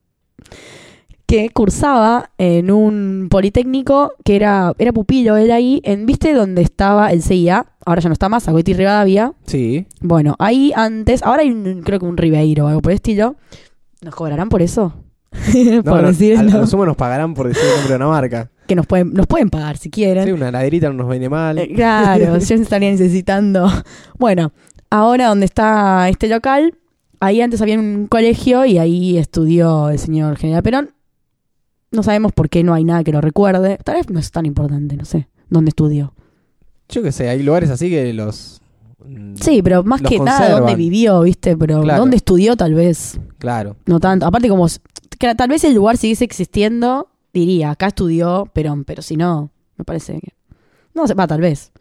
que 1.29 1.51
cursaba 1.51 2.31
en 2.39 2.71
un 2.71 3.29
politécnico 3.31 4.13
que 4.25 4.35
era, 4.35 4.73
era 4.79 4.93
pupilo 4.93 5.37
él 5.37 5.51
ahí, 5.51 5.81
en, 5.85 6.07
¿viste? 6.07 6.33
Donde 6.33 6.63
estaba 6.63 7.13
el 7.13 7.23
CIA, 7.23 7.67
ahora 7.85 8.01
ya 8.01 8.09
no 8.09 8.15
está 8.15 8.31
más, 8.31 8.49
Agüete 8.49 8.71
y 8.71 8.75
Rivadavia. 8.75 9.35
Sí. 9.47 9.87
Bueno, 10.01 10.37
ahí 10.39 10.73
antes, 10.75 11.23
ahora 11.23 11.43
hay 11.43 11.51
un- 11.51 11.83
creo 11.83 12.01
que 12.01 12.07
un 12.07 12.17
Ribeiro 12.17 12.65
o 12.65 12.69
algo 12.69 12.81
por 12.81 12.93
el 12.93 12.97
estilo. 12.97 13.37
¿Nos 14.01 14.15
cobrarán 14.15 14.49
por 14.49 14.63
eso? 14.63 14.95
No, 15.55 15.83
por 15.85 16.01
no, 16.01 16.09
decir, 16.09 16.43
nos 16.43 16.97
pagarán 16.97 17.35
por 17.35 17.49
decir 17.49 17.63
el 17.63 17.71
nombre 17.77 17.91
de 17.91 17.97
una 17.97 18.07
marca. 18.09 18.51
que 18.67 18.75
nos 18.75 18.87
pueden, 18.87 19.13
nos 19.13 19.27
pueden 19.27 19.51
pagar 19.51 19.77
si 19.77 19.91
quieren. 19.91 20.25
Sí, 20.25 20.33
una 20.33 20.51
laderita 20.51 20.89
no 20.89 20.95
nos 20.95 21.11
viene 21.11 21.29
mal. 21.29 21.59
Eh, 21.59 21.73
claro, 21.75 22.39
yo 22.39 22.55
estaría 22.55 22.91
necesitando. 22.91 23.71
Bueno, 24.19 24.53
ahora 24.89 25.27
donde 25.29 25.45
está 25.45 26.09
este 26.09 26.29
local, 26.29 26.75
ahí 27.21 27.43
antes 27.43 27.61
había 27.61 27.79
un 27.79 28.07
colegio 28.07 28.65
y 28.65 28.79
ahí 28.79 29.19
estudió 29.19 29.91
el 29.91 29.99
señor 29.99 30.37
General 30.39 30.63
Perón. 30.63 30.91
No 31.91 32.03
sabemos 32.03 32.33
por 32.33 32.49
qué 32.49 32.63
no 32.63 32.75
hay 32.75 32.85
nada 32.85 33.03
que 33.05 33.13
lo 33.13 33.21
recuerde. 33.21 33.79
Tal 33.83 33.97
vez 33.97 34.11
no 34.11 34.19
es 34.19 34.31
tan 34.31 34.47
importante, 34.47 34.97
no 34.97 35.05
sé. 35.05 35.29
¿Dónde 35.49 35.71
estudió? 35.71 36.13
Yo 36.89 37.03
qué 37.03 37.13
sé, 37.13 37.29
hay 37.29 37.43
lugares 37.43 37.71
así 37.71 37.89
que 37.91 38.13
los... 38.13 38.61
mm, 39.07 39.35
Sí, 39.37 39.63
pero 39.63 39.83
más 39.85 40.03
que 40.03 40.19
nada 40.19 40.51
dónde 40.51 40.75
vivió, 40.75 41.21
¿viste? 41.23 41.57
Pero 41.57 41.83
Claro. 41.83 42.01
dónde 42.01 42.17
estudió 42.17 42.57
tal 42.57 42.75
vez 42.75 43.19
Claro. 43.39 43.77
no 43.87 44.01
tanto. 44.01 44.27
Aparte 44.27 44.49
como 44.49 44.67
tal 45.37 45.49
vez 45.49 45.65
el 45.65 45.75
lugar 45.75 45.97
siguiese 45.97 46.25
existiendo, 46.25 47.09
diría, 47.33 47.71
acá 47.71 47.89
estudió 47.89 48.49
Perón, 48.53 48.85
pero 48.85 49.03
si 49.03 49.17
no, 49.17 49.51
me 49.77 49.85
parece 49.85 50.21
que... 50.21 50.33
No 50.95 51.07
sé, 51.07 51.15
va, 51.15 51.27
tal 51.27 51.41
vez. 51.41 51.73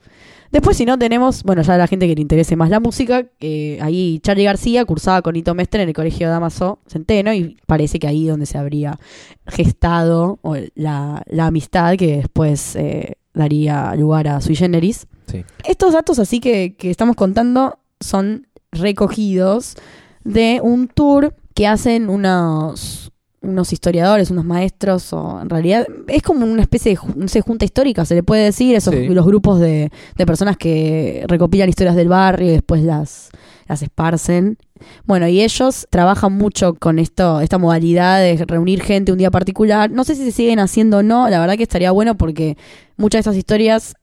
Después, 0.51 0.77
si 0.77 0.85
no, 0.85 0.97
tenemos, 0.97 1.43
bueno, 1.43 1.61
ya 1.61 1.77
la 1.77 1.87
gente 1.87 2.07
que 2.07 2.15
le 2.15 2.21
interese 2.21 2.55
más 2.55 2.69
la 2.69 2.79
música, 2.79 3.25
que 3.39 3.79
ahí 3.81 4.19
Charlie 4.19 4.45
García 4.45 4.85
cursaba 4.85 5.21
con 5.21 5.35
Ito 5.35 5.53
Mestre 5.53 5.83
en 5.83 5.89
el 5.89 5.95
colegio 5.95 6.29
Damaso 6.29 6.79
Centeno 6.87 7.33
y 7.33 7.57
parece 7.65 7.99
que 7.99 8.07
ahí 8.07 8.27
donde 8.27 8.45
se 8.45 8.57
habría 8.57 8.99
gestado 9.45 10.39
o 10.41 10.55
la, 10.75 11.23
la 11.25 11.47
amistad 11.47 11.95
que 11.97 12.17
después 12.17 12.75
eh, 12.75 13.15
daría 13.33 13.93
lugar 13.95 14.27
a 14.27 14.41
Sui 14.41 14.55
Generis. 14.55 15.07
Sí. 15.29 15.43
Estos 15.65 15.93
datos 15.93 16.19
así 16.19 16.39
que, 16.39 16.75
que 16.75 16.89
estamos 16.89 17.15
contando 17.15 17.79
son 17.99 18.47
recogidos 18.71 19.75
de 20.23 20.59
un 20.61 20.87
tour 20.87 21.33
que 21.53 21.67
hacen 21.67 22.09
unos, 22.09 23.06
unos 23.47 23.73
historiadores, 23.73 24.29
unos 24.29 24.45
maestros, 24.45 25.11
o 25.13 25.41
en 25.41 25.49
realidad 25.49 25.87
es 26.07 26.21
como 26.21 26.45
una 26.45 26.61
especie 26.61 26.93
de 26.93 26.99
no 27.15 27.27
sé, 27.27 27.41
junta 27.41 27.65
histórica, 27.65 28.05
se 28.05 28.15
le 28.15 28.23
puede 28.23 28.43
decir, 28.43 28.75
esos 28.75 28.93
Sí. 28.93 29.07
los 29.07 29.25
grupos 29.25 29.59
de, 29.59 29.91
de 30.15 30.25
personas 30.25 30.57
que 30.57 31.23
recopilan 31.27 31.69
historias 31.69 31.95
del 31.95 32.09
barrio 32.09 32.47
y 32.49 32.51
después 32.51 32.83
las, 32.83 33.29
las 33.67 33.81
esparcen. 33.81 34.57
Bueno, 35.05 35.27
y 35.27 35.41
ellos 35.41 35.87
trabajan 35.89 36.33
mucho 36.33 36.75
con 36.75 36.99
esto, 36.99 37.41
esta 37.41 37.57
modalidad 37.57 38.19
de 38.19 38.43
reunir 38.45 38.81
gente 38.81 39.11
un 39.11 39.17
día 39.17 39.31
particular. 39.31 39.89
No 39.89 40.03
sé 40.03 40.15
si 40.15 40.23
se 40.25 40.31
siguen 40.31 40.59
haciendo 40.59 40.97
o 40.97 41.03
no, 41.03 41.29
la 41.29 41.39
verdad 41.39 41.55
que 41.57 41.63
estaría 41.63 41.91
bueno 41.91 42.15
porque 42.15 42.57
muchas 42.95 43.17
de 43.17 43.21
estas 43.21 43.37
historias 43.37 43.95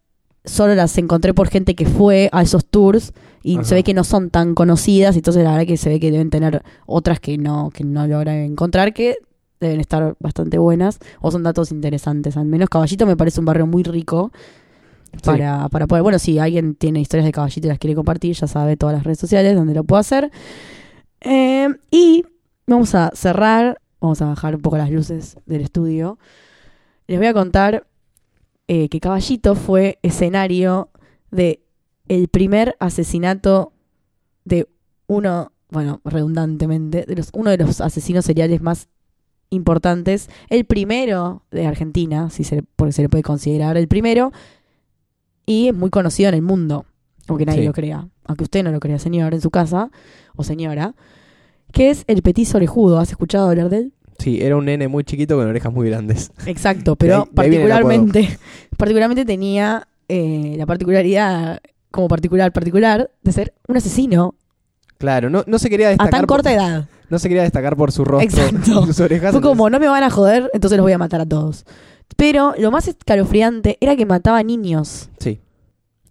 solo 0.45 0.75
las 0.75 0.99
encontré 0.99 1.33
por 1.33 1.49
gente 1.49 1.75
que 1.75 1.87
fue 1.87 2.29
a 2.33 2.43
esos 2.43 2.67
tours 2.67 3.13
y 3.43 3.57
Ajá. 3.57 3.65
se 3.65 3.75
ve 3.77 3.83
que 3.83 3.95
no 3.95 4.05
son 4.05 4.31
tan 4.31 4.55
conocidas, 4.55 5.17
entonces 5.17 5.43
la 5.45 5.53
verdad 5.53 5.67
que 5.67 5.77
se 5.77 5.89
ve 5.89 6.01
que 6.01 6.11
deben 6.11 6.31
tener 6.31 6.63
otras 6.87 7.21
que 7.21 7.39
no, 7.39 7.71
que 7.73 7.85
no 7.85 8.07
logran 8.07 8.37
encontrar, 8.37 8.93
que 8.93 9.17
deben 9.61 9.81
estar 9.81 10.17
bastante 10.21 10.59
buenas, 10.59 10.99
o 11.21 11.31
son 11.31 11.43
datos 11.43 11.71
interesantes. 11.73 12.37
Al 12.37 12.47
menos 12.47 12.69
Caballito 12.69 13.07
me 13.07 13.17
parece 13.17 13.41
un 13.41 13.47
barrio 13.47 13.67
muy 13.67 13.83
rico 13.83 14.33
para, 15.23 15.69
para 15.69 15.87
poder, 15.87 16.03
bueno, 16.03 16.19
si 16.19 16.39
alguien 16.39 16.75
tiene 16.75 17.01
historias 17.01 17.25
de 17.27 17.33
Caballito 17.33 17.67
y 17.67 17.71
las 17.71 17.79
quiere 17.79 17.95
compartir, 17.95 18.35
ya 18.35 18.47
sabe 18.47 18.77
todas 18.77 18.95
las 18.95 19.05
redes 19.05 19.19
sociales 19.19 19.55
donde 19.55 19.75
lo 19.75 19.85
puedo 19.85 20.01
hacer. 20.01 20.31
Eh, 21.21 21.69
y 21.91 22.25
vamos 22.67 22.95
a 22.95 23.11
cerrar, 23.15 23.81
vamos 24.01 24.21
a 24.23 24.27
bajar 24.27 24.57
un 24.57 24.63
poco 24.63 24.77
las 24.77 24.91
luces 24.91 25.37
del 25.47 25.63
estudio. 25.63 26.19
Les 27.07 27.19
voy 27.19 27.27
a 27.27 27.35
contar 27.35 27.87
eh, 28.69 28.89
que 28.89 29.01
Caballito 29.01 29.55
fue 29.55 29.99
escenario 30.03 30.91
de 31.31 31.63
el 32.09 32.29
primer 32.29 32.77
asesinato 32.81 33.73
de 34.45 34.69
uno, 35.07 35.53
bueno, 35.71 36.01
redundantemente, 36.05 37.05
de 37.07 37.17
los, 37.17 37.31
uno 37.33 37.51
de 37.51 37.59
los 37.59 37.81
asesinos 37.81 38.25
seriales 38.25 38.61
más 38.61 38.89
importantes, 39.55 40.29
el 40.51 40.65
primero 40.65 41.43
de 41.51 41.67
Argentina, 41.67 42.29
si 42.31 42.45
se, 42.45 42.63
porque 42.77 42.93
se 42.93 43.03
le 43.03 43.09
puede 43.09 43.23
considerar 43.23 43.77
el 43.77 43.89
primero, 43.89 44.33
y 45.47 45.69
es 45.69 45.75
muy 45.75 45.91
conocido 45.91 46.29
en 46.31 46.35
el 46.37 46.43
mundo, 46.43 46.87
aunque 47.29 47.47
nadie 47.47 47.61
Sí. 47.61 47.67
lo 47.67 47.73
crea, 47.73 48.09
aunque 48.25 48.45
usted 48.45 48.63
no 48.65 48.71
lo 48.73 48.81
crea, 48.81 48.99
señor, 48.99 49.35
en 49.35 49.41
su 49.41 49.51
casa, 49.51 49.91
o 50.37 50.43
señora, 50.45 50.95
que 51.73 51.91
es 51.91 52.05
el 52.07 52.23
petiso 52.23 52.57
orejudo. 52.57 52.99
¿Has 52.99 53.11
escuchado 53.11 53.49
hablar 53.49 53.69
de 53.69 53.79
él? 53.79 53.93
Sí, 54.19 54.41
era 54.41 54.57
un 54.57 54.65
nene 54.67 54.89
muy 54.89 55.05
chiquito 55.05 55.37
con 55.37 55.47
orejas 55.47 55.73
muy 55.73 55.89
grandes. 55.89 56.31
Exacto, 56.47 56.97
pero 56.97 57.23
ahí- 57.23 57.35
particularmente, 57.35 58.39
particularmente 58.77 59.25
tenía 59.25 59.89
eh, 60.09 60.55
la 60.57 60.67
particularidad, 60.67 61.61
como 61.91 62.09
particular, 62.09 62.53
particular, 62.53 63.11
de 63.23 63.33
ser 63.33 63.55
un 63.69 63.77
asesino 63.77 64.35
Claro, 64.99 65.29
no, 65.29 65.43
no 65.47 65.59
se 65.59 65.69
quería 65.69 65.89
a 65.89 65.91
destacar. 65.91 66.11
tan 66.13 66.21
por- 66.23 66.29
corta 66.29 66.53
edad. 66.53 66.89
No 67.11 67.19
se 67.19 67.29
quería 67.29 67.43
destacar 67.43 67.77
por 67.77 67.93
su 67.93 68.05
rostro. 68.05 68.43
Exacto. 68.43 68.87
sus 68.87 69.01
orejas. 69.01 69.33
Fue 69.33 69.41
como, 69.41 69.69
no 69.71 69.79
me 69.79 69.89
van 69.89 70.03
a 70.03 70.11
joder, 70.11 70.51
entonces 70.53 70.77
los 70.77 70.85
voy 70.85 70.93
a 70.93 70.99
matar 70.99 71.21
a 71.21 71.27
todos. 71.27 71.65
Pero 72.17 72.55
lo 72.59 72.71
más 72.71 72.89
escalofriante 72.89 73.77
era 73.81 73.97
que 73.97 74.07
mataba 74.07 74.43
niños. 74.43 75.11
Sí. 75.19 75.41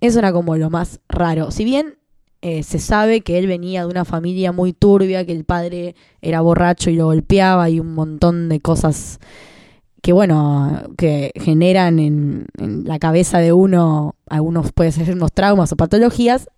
Eso 0.02 0.20
era 0.20 0.34
como 0.34 0.58
lo 0.58 0.70
más 0.70 1.00
raro. 1.08 1.52
Si 1.52 1.64
bien 1.64 1.98
eh, 2.42 2.64
se 2.64 2.80
sabe 2.80 3.22
que 3.22 3.38
él 3.38 3.48
venía 3.48 3.82
de 3.82 3.88
una 3.88 4.06
familia 4.06 4.52
muy 4.52 4.74
turbia, 4.74 5.26
que 5.26 5.32
el 5.32 5.46
padre 5.46 5.96
era 6.22 6.42
borracho 6.42 6.90
y 6.90 6.96
lo 6.96 7.06
golpeaba 7.06 7.70
y 7.70 7.80
un 7.80 7.94
montón 7.94 8.50
de 8.50 8.60
cosas 8.60 9.20
que, 10.02 10.12
bueno, 10.12 10.90
que 10.98 11.32
generan 11.36 12.00
en, 12.00 12.48
en 12.58 12.84
la 12.84 13.00
cabeza 13.00 13.40
de 13.40 13.54
uno, 13.54 14.16
algunos 14.28 14.74
puede 14.74 14.92
ser 14.92 15.14
unos 15.14 15.32
traumas 15.32 15.72
o 15.72 15.78
patologías, 15.78 16.50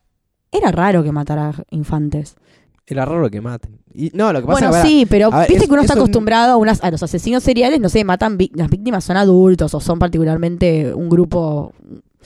era 0.51 0.71
raro 0.71 1.03
que 1.03 1.11
matara 1.11 1.53
infantes. 1.69 2.35
Era 2.87 3.05
raro 3.05 3.29
que 3.29 3.41
maten. 3.41 3.79
Y, 3.95 4.11
no, 4.13 4.33
lo 4.33 4.41
que 4.41 4.47
pasa 4.47 4.67
Bueno, 4.67 4.75
es 4.77 4.83
que, 4.83 4.87
sí, 4.89 5.05
pero 5.09 5.31
ver, 5.31 5.47
viste 5.47 5.63
es- 5.63 5.67
que 5.67 5.73
uno 5.73 5.81
está 5.81 5.93
un- 5.93 5.99
acostumbrado 5.99 6.53
a, 6.53 6.57
unas, 6.57 6.83
a 6.83 6.91
los 6.91 7.01
asesinos 7.01 7.43
seriales, 7.43 7.79
no 7.79 7.89
sé, 7.89 8.03
matan, 8.03 8.37
las 8.53 8.69
víctimas 8.69 9.03
son 9.03 9.17
adultos 9.17 9.73
o 9.73 9.79
son 9.79 9.99
particularmente 9.99 10.93
un 10.93 11.09
grupo... 11.09 11.71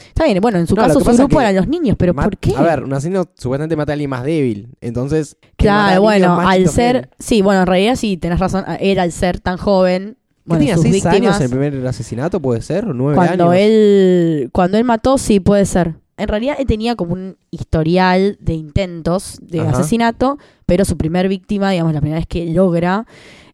Está 0.08 0.24
bien, 0.24 0.40
bueno, 0.42 0.58
en 0.60 0.66
su 0.66 0.76
No, 0.76 0.82
caso 0.84 1.02
su 1.02 1.06
grupo 1.12 1.42
eran 1.42 1.56
los 1.56 1.68
niños, 1.68 1.96
pero 2.00 2.14
¿por 2.14 2.38
qué? 2.38 2.54
A 2.56 2.62
ver, 2.62 2.84
un 2.86 2.94
asesino 2.94 3.26
supuestamente 3.38 3.76
mata 3.76 3.92
a 3.92 3.94
alguien 3.94 4.10
más 4.10 4.24
débil. 4.24 4.70
Entonces. 4.80 5.36
Claro, 5.58 6.02
bueno, 6.02 6.40
al 6.40 6.70
ser, 6.70 7.10
sí, 7.20 7.42
bueno, 7.42 7.62
en 7.62 7.68
realidad 7.68 7.96
sí, 7.98 8.16
tenés 8.16 8.40
razón, 8.40 8.64
era 8.80 9.04
al 9.04 9.12
ser 9.12 9.42
tan 9.42 9.58
joven, 9.58 10.16
¿Qué 10.16 10.42
bueno, 10.46 10.60
tenía 10.62 10.78
seis 10.78 10.94
víctimas, 10.94 11.16
años 11.16 11.36
en 11.38 11.44
el 11.44 11.50
primer 11.50 11.86
asesinato? 11.88 12.40
¿Puede 12.40 12.62
ser? 12.62 12.86
¿O 12.86 12.94
nueve 12.94 13.16
cuando 13.18 13.50
años? 13.52 13.56
él, 13.62 14.50
cuando 14.54 14.78
él 14.78 14.86
mató, 14.86 15.18
sí, 15.18 15.42
puede 15.42 15.66
ser. 15.66 15.96
En 16.20 16.28
realidad 16.28 16.56
él 16.60 16.68
tenía 16.68 16.96
como 16.96 17.14
un 17.14 17.38
historial 17.52 18.38
de 18.40 18.54
intentos 18.54 19.40
de 19.42 19.62
Ajá. 19.62 19.72
asesinato, 19.72 20.38
pero 20.66 20.86
su 20.86 20.98
primer 20.98 21.28
víctima, 21.28 21.72
digamos, 21.72 21.94
la 21.94 22.02
primera 22.02 22.20
vez 22.20 22.28
que 22.28 22.46
logra, 22.46 23.06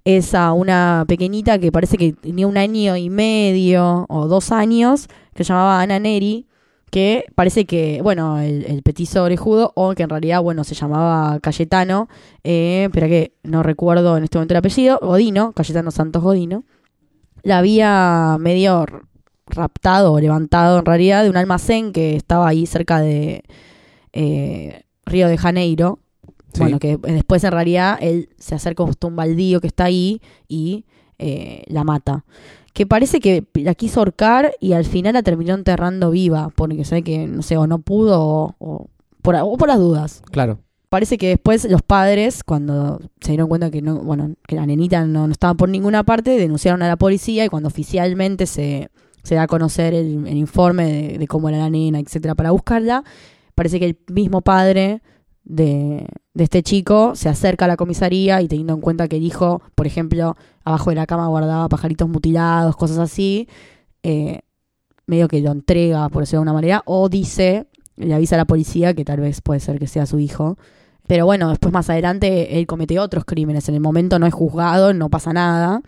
es 0.04 0.36
a 0.36 0.54
una 0.54 1.06
pequeñita 1.08 1.58
que 1.60 1.72
parece 1.72 1.98
que 1.98 2.14
tenía 2.14 2.48
un 2.48 2.58
año 2.58 2.96
y 2.96 3.10
medio 3.10 4.06
o 4.10 4.28
dos 4.28 4.52
años, 4.52 5.08
que 5.34 5.44
se 5.44 5.50
llamaba 5.50 5.82
Ana 5.82 6.00
Neri, 6.00 6.46
que 6.92 7.26
parece 7.36 7.66
que, 7.66 8.02
bueno, 8.02 8.40
el, 8.40 8.66
el 8.66 8.84
petizo 8.84 9.24
orejudo, 9.24 9.74
o 9.76 9.94
que 9.96 10.04
en 10.04 10.10
realidad, 10.10 10.42
bueno, 10.42 10.64
se 10.64 10.76
llamaba 10.76 11.40
Cayetano, 11.40 12.08
eh, 12.44 12.90
pero 12.94 13.08
que 13.08 13.34
no 13.44 13.64
recuerdo 13.64 14.18
en 14.18 14.24
este 14.24 14.38
momento 14.38 14.54
el 14.54 14.60
apellido, 14.60 15.00
Godino, 15.02 15.52
Cayetano 15.54 15.92
Santos 15.92 16.22
Godino, 16.22 16.64
la 17.44 17.58
había 17.58 18.38
medio 18.40 18.86
raptado 19.48 20.14
o 20.14 20.20
levantado 20.20 20.80
en 20.80 20.86
realidad 20.86 21.24
de 21.24 21.30
un 21.30 21.38
almacén 21.38 21.92
que 21.92 22.16
estaba 22.16 22.48
ahí 22.48 22.66
cerca 22.66 23.00
de 23.00 23.44
eh, 24.14 24.84
Río 25.06 25.28
de 25.28 25.38
Janeiro. 25.38 26.00
Sí. 26.54 26.62
Bueno, 26.62 26.80
que 26.80 26.98
después 26.98 27.44
en 27.44 27.52
realidad 27.52 27.98
él 28.00 28.30
se 28.38 28.56
acerca 28.56 28.86
justo 28.86 29.08
a 29.08 29.10
un 29.10 29.16
baldío 29.18 29.60
que 29.60 29.68
está 29.68 29.86
ahí 29.86 30.22
y 30.48 30.86
eh, 31.20 31.64
la 31.68 31.84
mata. 31.84 32.26
Que 32.74 32.86
parece 32.86 33.20
que 33.20 33.46
la 33.54 33.76
quiso 33.76 34.00
ahorcar 34.00 34.54
y 34.60 34.74
al 34.74 34.86
final 34.86 35.14
la 35.14 35.24
terminó 35.24 35.54
enterrando 35.54 36.12
viva, 36.12 36.50
porque 36.56 36.84
sabe 36.84 37.04
que, 37.04 37.28
no 37.28 37.42
sé, 37.42 37.58
o 37.58 37.68
no 37.68 37.80
pudo 37.80 38.22
o, 38.22 38.56
o 38.60 38.90
por, 39.22 39.36
o 39.36 39.58
por 39.58 39.68
las 39.68 39.80
dudas. 39.80 40.22
Claro. 40.32 40.60
Parece 40.90 41.18
que 41.18 41.30
después 41.30 41.70
los 41.70 41.82
padres, 41.82 42.44
cuando 42.44 43.00
se 43.20 43.32
dieron 43.32 43.50
cuenta 43.50 43.70
que 43.72 43.82
no, 43.82 43.98
bueno, 43.98 44.36
que 44.48 44.56
la 44.56 44.66
nenita 44.66 45.06
no, 45.06 45.28
no 45.28 45.32
estaba 45.32 45.56
por 45.56 45.68
ninguna 45.68 46.04
parte, 46.04 46.38
denunciaron 46.38 46.84
a 46.84 46.88
la 46.88 46.96
policía 46.96 47.44
y 47.44 47.50
cuando 47.50 47.68
oficialmente 47.68 48.46
se, 48.46 48.90
se 49.26 49.36
da 49.36 49.44
a 49.44 49.48
conocer 49.48 49.94
el, 49.96 50.28
informe 50.38 51.18
de, 51.18 51.28
cómo 51.28 51.50
era 51.50 51.58
la 51.58 51.70
nena, 51.70 52.00
etcétera, 52.00 52.36
para 52.36 52.52
buscarla, 52.52 53.04
parece 53.56 53.80
que 53.80 53.86
el 53.88 53.98
mismo 54.12 54.42
padre 54.42 55.02
de, 55.44 56.08
este 56.36 56.62
chico 56.62 57.16
se 57.16 57.28
acerca 57.28 57.66
a 57.66 57.68
la 57.68 57.76
comisaría 57.76 58.42
y 58.44 58.48
teniendo 58.48 58.74
en 58.74 58.82
cuenta 58.82 59.08
que 59.08 59.18
el 59.18 59.24
hijo, 59.24 59.64
por 59.74 59.88
ejemplo, 59.88 60.38
abajo 60.64 60.92
de 60.92 60.96
la 60.98 61.08
cama 61.08 61.28
guardaba 61.28 61.68
pajaritos 61.68 62.08
mutilados, 62.08 62.76
cosas 62.76 63.00
así, 63.00 63.50
eh, 64.04 64.42
medio 65.08 65.28
que 65.28 65.42
lo 65.42 65.52
entrega, 65.52 66.08
por 66.10 66.22
decirlo 66.22 66.42
de 66.42 66.42
alguna 66.42 66.54
manera, 66.54 66.84
o 66.86 67.10
dice, 67.10 67.68
le 67.96 68.14
avisa 68.14 68.36
a 68.36 68.38
la 68.38 68.46
policía 68.46 68.94
que 68.94 69.06
tal 69.06 69.22
vez 69.22 69.42
puede 69.42 69.60
ser 69.60 69.80
que 69.80 69.88
sea 69.88 70.06
su 70.06 70.20
hijo. 70.20 70.58
Pero 71.08 71.26
bueno, 71.26 71.50
después 71.50 71.74
más 71.74 71.90
adelante 71.90 72.60
él 72.60 72.68
comete 72.68 73.00
otros 73.00 73.26
crímenes. 73.26 73.68
En 73.70 73.76
el 73.76 73.82
momento 73.82 74.20
no 74.20 74.28
es 74.28 74.34
juzgado, 74.34 74.94
no 74.94 75.10
pasa 75.10 75.34
nada. 75.34 75.82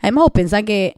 Además, 0.00 0.24
vos 0.24 0.32
pensás 0.32 0.62
que 0.64 0.96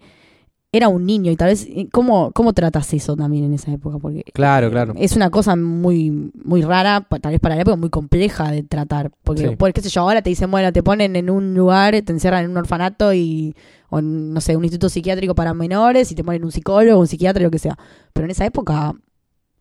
era 0.77 0.89
un 0.89 1.05
niño 1.07 1.31
y 1.33 1.37
tal 1.37 1.49
vez, 1.49 1.67
¿cómo, 1.93 2.31
cómo 2.33 2.53
tratas 2.53 2.93
eso 2.95 3.17
también 3.17 3.45
en 3.45 3.55
esa 3.55 3.73
época? 3.73 3.99
Porque 3.99 4.23
Claro, 4.33 4.71
claro. 4.71 4.95
es 4.97 5.17
una 5.17 5.31
cosa 5.31 5.57
muy 5.57 6.31
muy 6.45 6.63
rara, 6.63 7.07
tal 7.21 7.33
vez 7.33 7.41
para 7.41 7.55
la 7.57 7.63
época 7.63 7.77
muy 7.77 7.91
compleja 7.91 8.51
de 8.51 8.63
tratar. 8.63 9.11
Porque, 9.25 9.49
Sí. 9.51 9.57
pues, 9.57 9.73
qué 9.75 9.81
sé 9.83 9.89
yo, 9.89 10.03
ahora 10.03 10.23
te 10.23 10.31
dicen, 10.31 10.51
bueno, 10.51 10.73
te 10.73 10.83
ponen 10.83 11.17
en 11.17 11.31
un 11.31 11.55
lugar, 11.55 11.95
te 12.03 12.13
encierran 12.13 12.45
en 12.45 12.51
un 12.51 12.57
orfanato 12.59 13.13
y, 13.15 13.55
o 13.91 13.99
en, 13.99 14.33
no 14.33 14.41
sé, 14.41 14.57
un 14.57 14.65
instituto 14.65 14.89
psiquiátrico 14.89 15.35
para 15.35 15.55
menores 15.55 16.11
y 16.13 16.15
te 16.15 16.23
ponen 16.25 16.45
un 16.45 16.53
psicólogo, 16.53 17.01
un 17.01 17.07
psiquiatra, 17.07 17.43
lo 17.43 17.51
que 17.51 17.59
sea. 17.59 17.77
Pero 18.13 18.25
en 18.27 18.31
esa 18.31 18.45
época, 18.47 18.95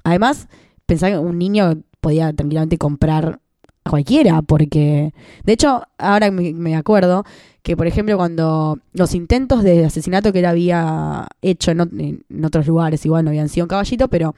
además, 0.03 0.47
pensaba 0.85 1.11
que 1.13 1.19
un 1.19 1.37
niño 1.37 1.81
podía 2.01 2.31
tranquilamente 2.33 2.77
comprar 2.77 3.39
a 3.85 3.89
cualquiera, 3.91 4.41
porque, 4.41 5.13
de 5.43 5.53
hecho, 5.53 5.83
ahora 5.97 6.31
me, 6.31 6.53
me 6.53 6.75
acuerdo 6.75 7.23
que, 7.61 7.77
por 7.77 7.85
ejemplo, 7.87 8.17
cuando 8.17 8.79
los 8.93 9.13
intentos 9.13 9.63
de 9.63 9.85
asesinato 9.85 10.33
que 10.33 10.39
él 10.39 10.45
había 10.45 11.27
hecho 11.41 11.71
en, 11.71 11.77
ot- 11.79 12.23
en 12.29 12.45
otros 12.45 12.65
lugares, 12.67 13.05
igual 13.05 13.23
no 13.23 13.29
habían 13.29 13.47
sido 13.49 13.65
en 13.65 13.69
caballito, 13.69 14.07
pero, 14.07 14.35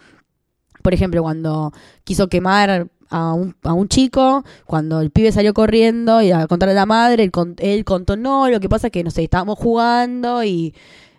por 0.83 0.93
ejemplo, 0.93 1.21
cuando 1.23 1.71
quiso 2.03 2.27
quemar 2.27 2.87
a 3.09 3.33
un, 3.33 3.55
a 3.63 3.71
un 3.73 3.87
chico, 3.87 4.43
cuando 4.65 4.99
el 4.99 5.11
pibe 5.11 5.31
salió 5.31 5.53
corriendo 5.53 6.21
y 6.21 6.31
a 6.31 6.45
contarle 6.47 6.73
a 6.73 6.75
la 6.75 6.85
madre, 6.85 7.23
él, 7.23 7.31
él 7.59 7.85
contó, 7.85 8.17
no, 8.17 8.49
lo 8.49 8.59
que 8.59 8.67
pasa 8.69 8.87
es 8.87 8.91
que, 8.91 9.03
no 9.03 9.11
sé, 9.11 9.23
estábamos 9.23 9.57
jugando 9.57 10.43
y... 10.43 10.73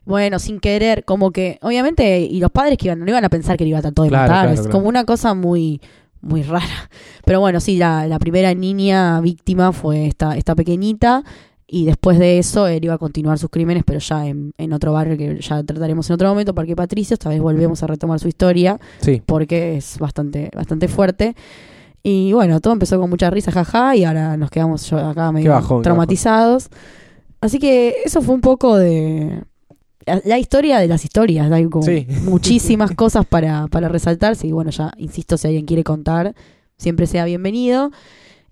Bueno, 0.05 0.39
sin 0.39 0.59
querer, 0.59 1.05
como 1.05 1.33
que, 1.33 1.59
obviamente, 1.61 2.21
y 2.21 2.41
los 2.41 2.51
padres 2.51 2.79
que 2.79 2.87
iban, 2.87 3.01
no 3.01 3.11
iban 3.11 3.27
a 3.27 3.29
pensar 3.29 3.59
que 3.59 3.65
le 3.65 3.71
iba 3.71 3.79
a 3.81 3.83
tratar 3.83 4.05
de 4.05 4.09
Claro, 4.09 4.23
matar, 4.23 4.45
claro, 4.47 4.55
es 4.55 4.61
claro. 4.61 4.73
como 4.73 4.89
una 4.89 5.05
cosa 5.05 5.35
muy, 5.35 5.83
muy 6.21 6.43
rara. 6.43 6.91
Pero 7.25 7.41
bueno, 7.41 7.61
sí, 7.61 7.77
la, 7.77 8.07
la 8.07 8.19
primera 8.19 8.53
niña 8.55 9.21
víctima 9.21 9.73
fue 9.73 10.07
esta, 10.07 10.37
esta 10.37 10.55
pequeñita. 10.55 11.23
Y 11.71 11.85
después 11.85 12.19
de 12.19 12.39
eso, 12.39 12.67
él 12.67 12.83
iba 12.83 12.95
a 12.95 12.99
continuar 12.99 13.39
sus 13.39 13.51
crímenes, 13.51 13.83
pero 13.85 13.99
ya 13.99 14.27
en, 14.27 14.53
en 14.57 14.73
otro 14.73 14.93
barrio 14.95 15.19
que 15.19 15.39
ya 15.41 15.63
trataremos 15.63 16.09
en 16.09 16.15
otro 16.15 16.29
momento, 16.31 16.55
Parque 16.55 16.75
Patricio. 16.75 17.13
Esta 17.13 17.29
vez 17.29 17.41
volvemos 17.41 17.83
a 17.83 17.87
retomar 17.87 18.19
su 18.21 18.27
historia, 18.29 18.81
Sí. 19.01 19.21
porque 19.27 19.77
es 19.77 19.99
bastante, 19.99 20.51
bastante 20.55 20.89
fuerte. 20.89 21.37
Y 22.03 22.33
bueno, 22.33 22.61
todo 22.61 22.73
empezó 22.73 22.99
con 22.99 23.11
mucha 23.11 23.29
risa, 23.29 23.53
jaja, 23.53 23.95
y 23.97 24.05
ahora 24.05 24.39
nos 24.39 24.51
quedamos 24.51 24.89
yo 24.89 24.99
acá 24.99 25.31
medio 25.31 25.51
bajón, 25.51 25.83
traumatizados. 25.83 26.71
Así 27.43 27.59
que 27.59 27.97
eso 28.05 28.23
fue 28.23 28.35
un 28.35 28.41
poco 28.41 28.77
de 28.79 29.43
la, 30.25 30.39
historia 30.39 30.79
de 30.79 30.89
las 30.89 31.05
historias. 31.05 31.51
Hay 31.53 31.67
como 31.69 31.85
Sí. 31.85 32.07
muchísimas 32.25 32.91
cosas 32.97 33.27
para, 33.27 33.67
para 33.69 33.89
resaltar. 33.89 34.37
Y 34.43 34.53
bueno, 34.53 34.71
ya 34.71 34.93
insisto, 34.99 35.37
si 35.37 35.47
alguien 35.49 35.67
quiere 35.67 35.85
contar, 35.85 36.35
siempre 36.77 37.07
sea 37.07 37.25
bienvenido. 37.25 37.91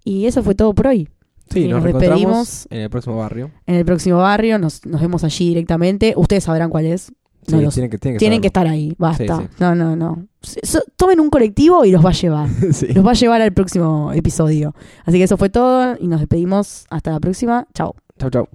Y 0.05 0.27
eso 0.27 0.43
fue 0.43 0.55
todo 0.55 0.75
por 0.75 0.87
hoy. 0.89 1.09
Sí, 1.51 1.61
Y 1.65 1.69
nos, 1.69 1.83
despedimos. 1.85 2.67
en 2.71 2.81
el 2.81 2.91
próximo 2.91 3.17
barrio. 3.19 3.51
En 3.67 3.77
el 3.77 3.85
próximo 3.85 4.19
barrio 4.19 4.59
nos, 4.59 4.85
nos 4.85 5.01
vemos 5.01 5.23
allí 5.25 5.49
directamente. 5.49 6.15
Ustedes 6.17 6.45
sabrán 6.45 6.71
cuál 6.71 6.87
es. 6.87 7.13
Sí, 7.47 7.55
No 7.55 7.71
sé. 7.71 7.77
tienen 7.77 7.91
que, 7.91 7.99
tienen 7.99 8.17
que 8.17 8.19
Tienen 8.19 8.41
que 8.43 8.49
saberlo. 8.49 8.49
estar 8.49 8.67
ahí, 8.67 8.95
basta. 8.99 9.37
Sí, 9.39 9.43
sí. 9.49 9.55
No, 9.61 9.75
no, 9.77 9.95
no. 9.95 10.27
So- 10.43 10.83
tomen 10.97 11.21
un 11.21 11.31
colectivo 11.31 11.85
y 11.85 11.93
los 11.93 12.05
va 12.05 12.11
a 12.11 12.13
llevar. 12.13 12.49
Sí. 12.73 12.89
Los 12.93 13.07
va 13.07 13.13
a 13.13 13.15
llevar 13.15 13.41
al 13.43 13.53
próximo 13.53 14.13
episodio. 14.13 14.75
Así 15.05 15.19
que 15.19 15.25
eso 15.25 15.37
fue 15.37 15.49
todo 15.49 15.97
y 16.01 16.09
nos 16.09 16.19
despedimos. 16.19 16.87
Hasta 16.91 17.13
la 17.13 17.21
próxima. 17.21 17.69
Chao. 17.75 17.95
Chau, 18.19 18.31
chau. 18.31 18.49